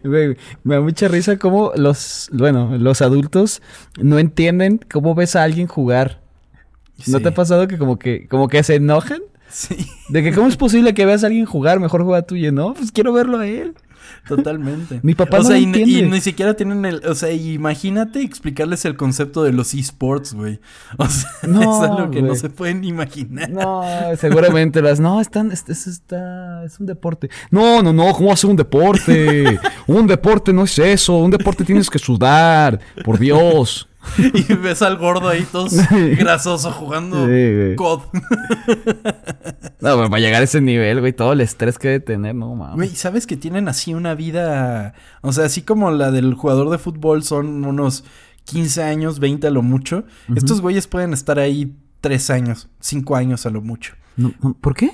[0.03, 3.61] Güey, me da mucha risa cómo los, bueno, los adultos
[3.99, 6.21] no entienden cómo ves a alguien jugar.
[7.07, 9.21] ¿No te ha pasado que como que, como que se enojan?
[9.49, 9.75] Sí,
[10.09, 12.73] De que cómo es posible que veas a alguien jugar, mejor juega tú y no,
[12.75, 13.75] pues quiero verlo a él.
[14.27, 14.99] Totalmente.
[15.03, 16.15] Mi papá o no sea, lo y, ni- y entiende.
[16.15, 17.05] ni siquiera tienen el.
[17.05, 20.59] O sea, imagínate explicarles el concepto de los esports, güey.
[20.97, 23.49] O sea, No, es algo que no se pueden imaginar.
[23.49, 23.83] No,
[24.17, 27.29] seguramente las, no, están, es, es- está, es un deporte.
[27.51, 29.59] No, no, no, ¿cómo ser un deporte?
[29.87, 33.87] un deporte no es eso, un deporte tienes que sudar, por Dios.
[34.33, 35.67] Y ves al gordo ahí todo
[36.17, 37.75] grasoso jugando Sí.
[37.75, 38.01] COD.
[39.79, 42.55] No, pero para llegar a ese nivel, güey, todo el estrés que debe tener, no
[42.55, 42.75] mames.
[42.75, 44.93] Güey, ¿sabes que tienen así una vida?
[45.21, 48.03] O sea, así como la del jugador de fútbol son unos
[48.45, 50.05] 15 años, 20 a lo mucho.
[50.35, 53.93] Estos güeyes pueden estar ahí 3 años, 5 años a lo mucho.
[54.17, 54.31] No,
[54.61, 54.91] ¿Por qué?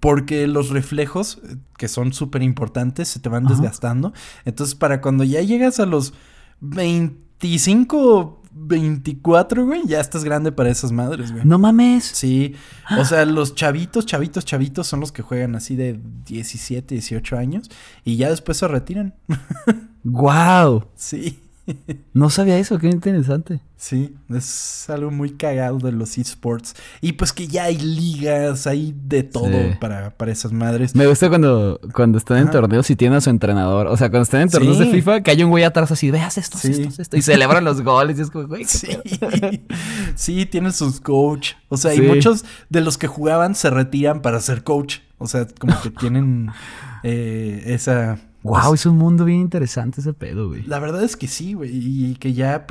[0.00, 3.54] Porque los reflejos, eh, que son súper importantes, se te van Ajá.
[3.54, 4.12] desgastando.
[4.44, 6.14] Entonces, para cuando ya llegas a los
[6.60, 11.44] 25, 24, güey, ya estás grande para esas madres, güey.
[11.44, 12.04] No mames.
[12.04, 12.54] Sí,
[12.98, 17.70] o sea, los chavitos, chavitos, chavitos son los que juegan así de 17, 18 años
[18.04, 19.14] y ya después se retiran.
[20.04, 20.86] Wow.
[20.96, 21.38] Sí.
[22.14, 23.60] No sabía eso, qué interesante.
[23.76, 26.74] Sí, es algo muy cagado de los esports.
[27.00, 29.76] Y pues que ya hay ligas, hay de todo Sí.
[29.80, 30.94] para, para esas madres.
[30.94, 33.86] Me gusta cuando, cuando están en torneos y tienen a su entrenador.
[33.88, 34.84] O sea, cuando están en torneos Sí.
[34.84, 36.70] de FIFA, que hay un güey atrás así, veas esto, Sí.
[36.82, 37.16] esto, esto.
[37.16, 38.18] Y celebran los goles.
[38.18, 38.88] Y es como, güey, Sí,
[40.14, 41.52] sí, tienen sus coach.
[41.68, 44.98] O sea, y muchos de los que jugaban se retiran para ser coach.
[45.18, 46.50] O sea, como que tienen
[47.02, 48.18] eh, esa...
[48.42, 50.62] Wow, pues, es un mundo bien interesante ese pedo, güey.
[50.64, 51.70] La verdad es que sí, güey.
[51.72, 52.66] Y que ya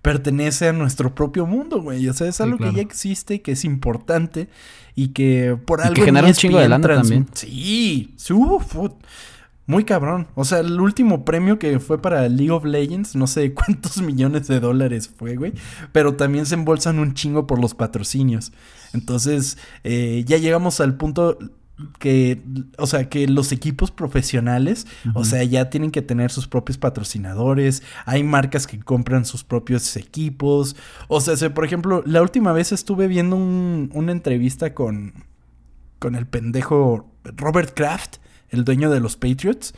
[0.00, 2.08] pertenece a nuestro propio mundo, güey.
[2.08, 2.72] O sea, es Sí, algo claro.
[2.72, 4.48] que ya existe, que es importante
[4.94, 5.94] y que por Y algo.
[5.94, 7.26] que en genera un chingo de lana también.
[7.34, 8.74] Sí, uf,
[9.66, 10.26] muy cabrón.
[10.34, 14.48] O sea, el último premio que fue para League of Legends, no sé cuántos millones
[14.48, 15.52] de dólares fue, güey.
[15.92, 18.52] Pero también se embolsan un chingo por los patrocinios.
[18.92, 21.38] Entonces, eh, ya llegamos al punto
[21.98, 22.42] que,
[22.78, 27.82] o sea, que los equipos profesionales, o sea, ya tienen que tener sus propios patrocinadores,
[28.06, 30.76] hay marcas que compran sus propios equipos,
[31.08, 35.12] o sea, se- por ejemplo, la última vez estuve viendo un- una entrevista con,
[35.98, 38.16] con el pendejo Robert Kraft,
[38.50, 39.72] el dueño de los Patriots,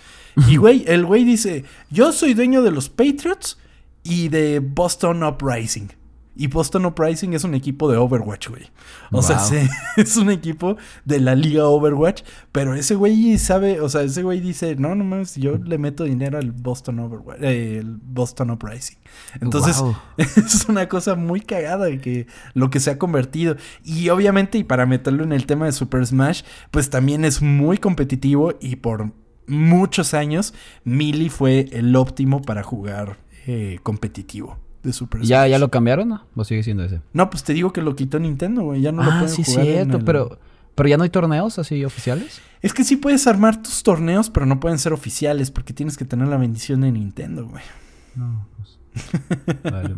[0.49, 3.59] y güey, el güey dice, yo soy dueño de los Patriots
[4.03, 5.89] y de Boston Uprising.
[6.37, 8.65] Y Boston Uprising es un equipo de Overwatch, güey.
[9.13, 12.23] O sea, se- es un equipo de la liga Overwatch.
[12.51, 16.05] Pero ese güey sabe, o sea, ese güey dice, no, no mames, yo le meto
[16.05, 18.99] dinero al Boston Overwatch, eh, el Boston Uprising.
[19.41, 19.97] Entonces, Wow.
[20.17, 23.57] es una cosa muy cagada que lo que se ha convertido.
[23.85, 27.79] Y obviamente, y para meterlo en el tema de Super Smash, pues también es muy
[27.79, 29.13] competitivo y por
[29.47, 30.55] muchos años,
[30.85, 35.29] Melee fue el óptimo para jugar eh, competitivo de Super Smash.
[35.29, 36.27] ¿Ya, ¿Ya lo cambiaron no?
[36.37, 37.01] ¿O sigue siendo ese?
[37.13, 38.81] No, pues te digo que lo quitó Nintendo, güey.
[38.81, 39.97] Ya no lo ah, pueden sí, jugar cierto.
[39.97, 40.39] el- Pero,
[40.75, 42.41] pero ya no hay torneos así oficiales.
[42.63, 46.05] Es que sí puedes armar tus torneos, pero no pueden ser oficiales porque tienes que
[46.05, 47.65] tener la bendición de Nintendo, güey.
[48.15, 49.61] No, pues.
[49.65, 49.95] Vale.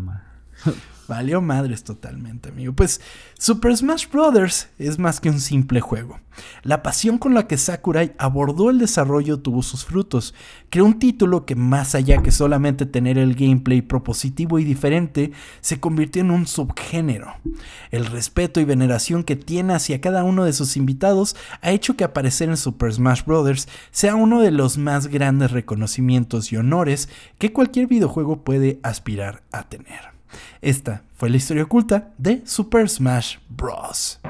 [1.09, 2.73] Valió madres totalmente, amigo.
[2.73, 3.01] Pues
[3.39, 4.69] Super Smash Bros.
[4.79, 6.19] es más que un simple juego.
[6.63, 10.35] La pasión con la que Sakurai abordó el desarrollo tuvo sus frutos.
[10.69, 15.81] Creó un título que más allá que solamente tener el gameplay propositivo y diferente, se
[15.81, 17.35] convirtió en un subgénero.
[17.91, 22.05] El respeto y veneración que tiene hacia cada uno de sus invitados ha hecho que
[22.05, 23.69] aparecer en Super Smash Bros.
[23.91, 29.69] sea uno de los más grandes reconocimientos y honores que cualquier videojuego puede aspirar a
[29.69, 30.16] tener.
[30.61, 34.21] Esta fue la historia oculta de Super Smash Bros.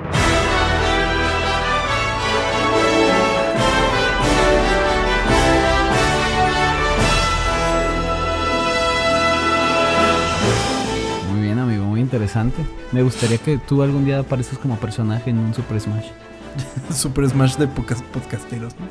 [11.31, 12.65] Muy bien, amigo, muy interesante.
[12.93, 16.07] Me gustaría que tú algún día aparezcas como personaje en un Super Smash.
[16.95, 18.87] Super Smash de podcasteros, ¿no?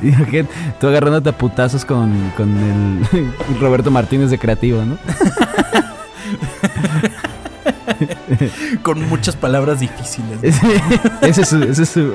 [0.80, 4.98] Tú agarrándote a putazos con, con el Roberto Martínez de Creativo, ¿no?
[8.82, 10.40] Con muchas palabras difíciles.
[10.42, 10.48] ¿no?
[10.48, 10.82] Ese,
[11.22, 11.62] ese es su...
[11.62, 12.12] Ese es su...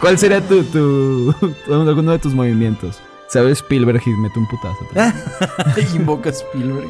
[0.00, 1.34] ¿Cuál sería tu, tu,
[1.68, 3.00] alguno de tus movimientos?
[3.28, 4.86] ¿Sabes Spielberg y mete un putazo?
[5.94, 6.88] Invoca Spielberg.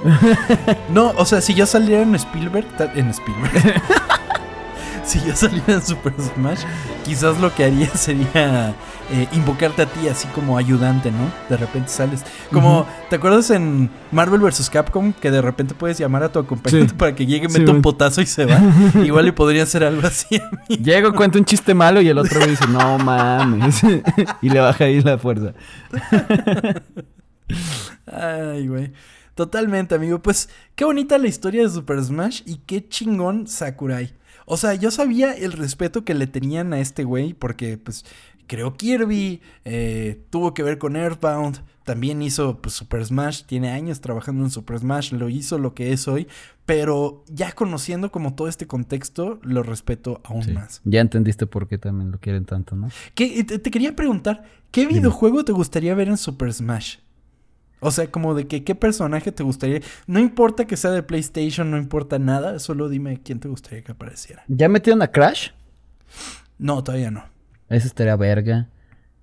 [0.91, 3.82] No, o sea, si yo saliera en Spielberg, en Spielberg.
[5.11, 6.61] si yo saliera en Super Smash,
[7.05, 8.75] quizás lo que haría sería
[9.13, 11.31] eh, invocarte a ti así como ayudante, ¿no?
[11.49, 12.25] De repente sales.
[12.53, 14.69] Como, ¿te acuerdas en Marvel vs.
[14.69, 16.95] Capcom que de repente puedes llamar a tu acompañante Sí.
[16.97, 17.83] para que llegue, Sí, meta un man.
[17.83, 18.61] potazo y se va?
[19.05, 20.77] Igual le podría hacer algo así a mí.
[20.79, 23.83] Llego, cuento un chiste malo y el otro me dice, no mames.
[24.43, 25.53] y le baja ahí la fuerza.
[28.07, 28.93] Ay, güey.
[29.35, 30.21] Totalmente, amigo.
[30.21, 34.13] Pues qué bonita la historia de Super Smash y qué chingón Sakurai.
[34.47, 38.05] O sea, yo sabía el respeto que le tenían a este güey porque, pues,
[38.47, 44.01] creó Kirby, eh, tuvo que ver con Earthbound, también hizo pues, Super Smash, tiene años
[44.01, 46.29] trabajando en Super Smash, lo hizo lo que es hoy,
[46.65, 50.53] pero ya conociendo como todo este contexto, lo respeto aún Sí.
[50.53, 50.81] más.
[50.85, 52.89] Ya entendiste por qué también lo quieren tanto, ¿no?
[53.15, 56.99] ¿Qué- te, te quería preguntar, ¿qué videojuego te gustaría ver en Super Smash?
[57.81, 59.81] O sea, como de que qué personaje te gustaría.
[60.07, 63.93] No importa que sea de PlayStation, no importa nada, solo dime quién te gustaría que
[63.93, 64.45] apareciera.
[64.49, 65.51] ¿Ya metieron a Crash?
[66.59, 67.24] No, todavía no.
[67.68, 68.68] Ese estaría verga.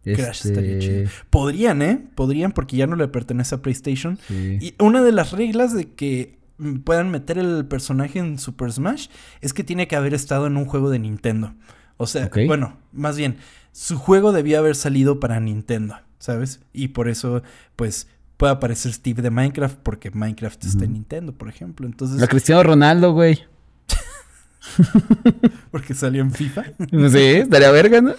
[0.03, 1.09] Crash Este, estaría chido.
[1.29, 2.05] Podrían, ¿eh?
[2.15, 4.19] Podrían porque ya no le pertenece a PlayStation.
[4.27, 4.57] sí.
[4.61, 6.37] Y una de las reglas de que
[6.83, 9.07] puedan meter el personaje en Super Smash
[9.41, 11.53] es que tiene que haber estado en un juego de Nintendo.
[11.97, 13.37] O sea, bueno, más bien,
[13.71, 16.61] su juego debía haber salido para Nintendo, ¿sabes?
[16.73, 17.43] Y por eso,
[17.75, 18.07] pues,
[18.37, 21.85] puede aparecer Steve de Minecraft porque Minecraft está en Nintendo, por ejemplo.
[21.87, 23.39] Entonces, La Cristiano Ronaldo, güey.
[25.71, 26.63] porque salió en FIFA.
[27.11, 28.13] Sí, estaría verga, ¿no?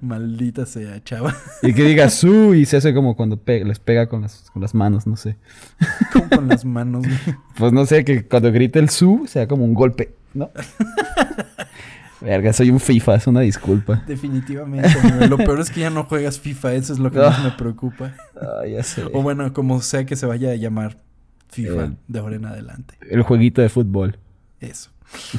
[0.00, 1.34] Maldita sea, chava.
[1.62, 4.62] Y que diga su y se hace como cuando pe- les pega con las, con
[4.62, 5.36] las manos, no sé.
[6.12, 7.04] Como con las manos.
[7.06, 7.18] güey.
[7.58, 10.50] Pues no sé, que cuando grite el su sea como un golpe, ¿no?
[12.24, 14.02] Verga, soy un FIFA, es una disculpa.
[14.06, 14.88] Definitivamente.
[14.98, 15.26] amigo.
[15.26, 16.74] Lo peor es que ya no juegas FIFA.
[16.74, 18.14] Eso es lo que más me preocupa.
[18.40, 19.04] Ah, ya sé.
[19.12, 20.96] O bueno, como sea que se vaya a llamar
[21.50, 21.90] FIFA Eh.
[22.08, 22.94] de ahora en adelante.
[23.10, 24.18] El jueguito de fútbol.
[24.60, 24.90] Eso.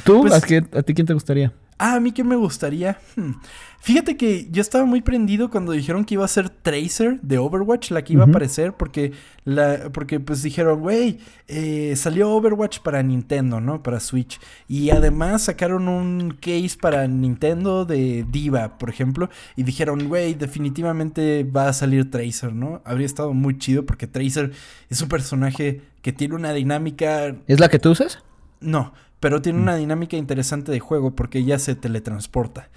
[0.04, 0.20] ¿Tú?
[0.22, 1.52] Pues- ¿A, qué- ¿A ti quién te gustaría?
[1.78, 2.98] Ah, a mí que me gustaría.
[3.16, 3.32] Hmm.
[3.80, 7.92] Fíjate que yo estaba muy prendido cuando dijeron que iba a ser Tracer de Overwatch,
[7.92, 9.12] la que iba a aparecer, porque
[9.44, 13.82] la, porque pues dijeron, güey, eh, salió Overwatch para Nintendo, ¿no?
[13.82, 14.40] Para Switch.
[14.66, 19.30] Y además sacaron un case para Nintendo de Diva, por ejemplo.
[19.54, 22.82] Y dijeron, güey, definitivamente va a salir Tracer, ¿no?
[22.84, 24.50] Habría estado muy chido porque Tracer
[24.90, 28.18] es un personaje que tiene una dinámica ¿Es la que tú usas?
[28.60, 28.94] no,
[29.26, 29.42] pero Mm.
[29.42, 32.68] tiene una dinámica interesante de juego porque ella se teletransporta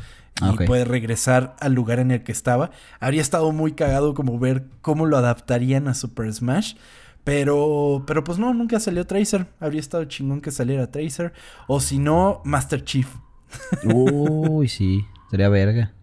[0.41, 2.71] y Ah, puede regresar al lugar en el que estaba.
[2.99, 6.73] Habría estado muy cagado como ver cómo lo adaptarían a Super Smash.
[7.23, 9.45] Pero, pero pues no, nunca salió Tracer.
[9.59, 11.33] Habría estado chingón que saliera Tracer.
[11.67, 13.07] O si no, Master Chief.
[13.83, 15.05] Uy, sí.
[15.29, 15.91] Sería verga.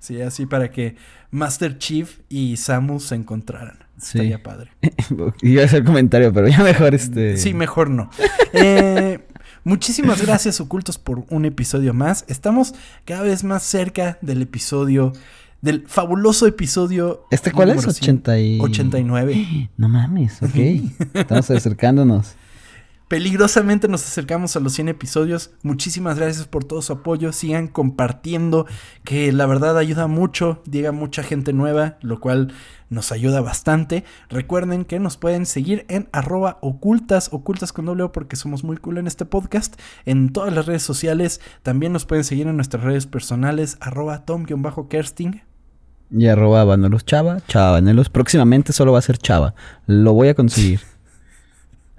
[0.00, 0.94] Sí, así para que
[1.32, 3.78] Master Chief y Samus se encontraran.
[3.98, 4.18] Sí.
[4.18, 4.70] Estaría padre.
[5.42, 7.36] Iba a hacer comentario, pero ya mejor este.
[7.36, 8.08] Sí, mejor no.
[8.52, 9.18] Eh,
[9.64, 12.24] muchísimas gracias, Ocultos, por un episodio más.
[12.28, 15.12] Estamos cada vez más cerca del episodio,
[15.60, 17.24] del fabuloso episodio.
[17.30, 17.76] ¿Este cuál es?
[17.76, 18.60] número cien- 80 y...
[18.60, 19.70] 89.
[19.76, 20.54] No mames, ok.
[21.14, 22.34] Estamos acercándonos.
[23.08, 25.50] Peligrosamente nos acercamos a los 100 episodios.
[25.62, 27.32] Muchísimas gracias por todo su apoyo.
[27.32, 28.66] Sigan compartiendo,
[29.02, 30.62] que la verdad ayuda mucho.
[30.70, 32.52] Llega mucha gente nueva, lo cual
[32.90, 34.04] nos ayuda bastante.
[34.28, 38.76] Recuerden que nos pueden seguir en arroba ocultas, ocultas con doble O porque somos muy
[38.76, 39.80] cool en este podcast.
[40.04, 41.40] En todas las redes sociales.
[41.62, 45.42] También nos pueden seguir en nuestras redes personales, arroba tom-kersting.
[46.10, 47.40] Y arroba Vanelos Chava.
[47.48, 48.10] Chava Vanelos.
[48.10, 49.54] Próximamente solo va a ser Chava.
[49.86, 50.80] Lo voy a conseguir.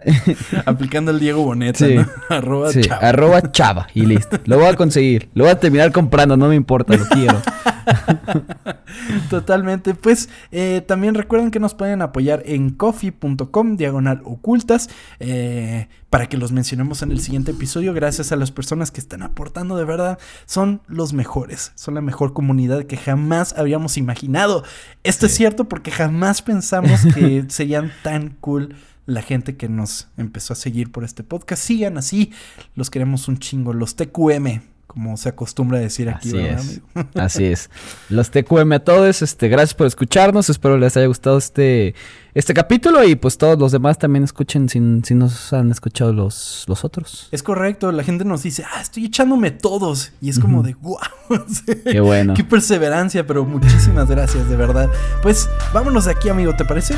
[0.66, 1.96] Aplicando el Diego Boneta, Sí.
[1.96, 2.08] ¿no?
[2.30, 3.00] arroba Sí, chao.
[3.02, 3.88] arroba Chava.
[3.94, 4.38] Y listo.
[4.46, 5.30] Lo voy a conseguir.
[5.34, 6.38] Lo voy a terminar comprando.
[6.38, 6.96] No me importa.
[6.98, 7.42] Lo quiero.
[9.30, 9.94] Totalmente.
[9.96, 14.90] Pues eh, también recuerden que nos pueden apoyar en coffee.com diagonal ocultas
[15.20, 17.94] eh, para que los mencionemos en el siguiente episodio.
[17.94, 21.72] Gracias a las personas que están aportando, de verdad, son los mejores.
[21.76, 24.64] Son la mejor comunidad que jamás habíamos imaginado.
[25.04, 28.76] Esto es cierto porque jamás pensamos que serían tan cool.
[29.10, 32.32] La gente que nos empezó a seguir por este podcast, sigan así,
[32.76, 36.68] los queremos un chingo, los TQM, como se acostumbra a decir aquí, Así ¿verdad, es.
[36.68, 37.10] amigo?
[37.16, 37.70] Así es.
[38.10, 40.50] Los TQM a todos, este, gracias por escucharnos.
[40.50, 41.94] Espero les haya gustado este,
[42.34, 43.04] este capítulo.
[43.04, 47.30] Y pues todos los demás también escuchen si, si nos han escuchado los, los otros.
[47.32, 50.12] Es correcto, la gente nos dice, ah, estoy echándome todos.
[50.22, 50.98] Y es como de, wow.
[51.84, 52.34] Qué bueno.
[52.34, 54.90] Qué perseverancia, pero muchísimas gracias, de verdad.
[55.22, 56.96] Pues vámonos de aquí, amigo, ¿te parece?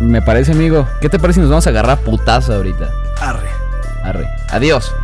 [0.00, 0.88] Me parece, amigo.
[1.00, 2.90] ¿Qué te parece si nos vamos a agarrar a putazo ahorita?
[3.20, 3.48] Arre.
[4.04, 4.28] Arre.
[4.50, 4.94] Adiós.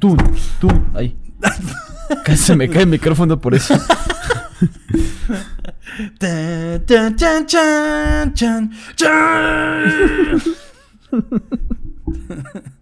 [0.00, 0.16] Tú,
[0.60, 1.16] tú, ay.
[2.24, 3.74] Casi se me cae el micrófono por eso.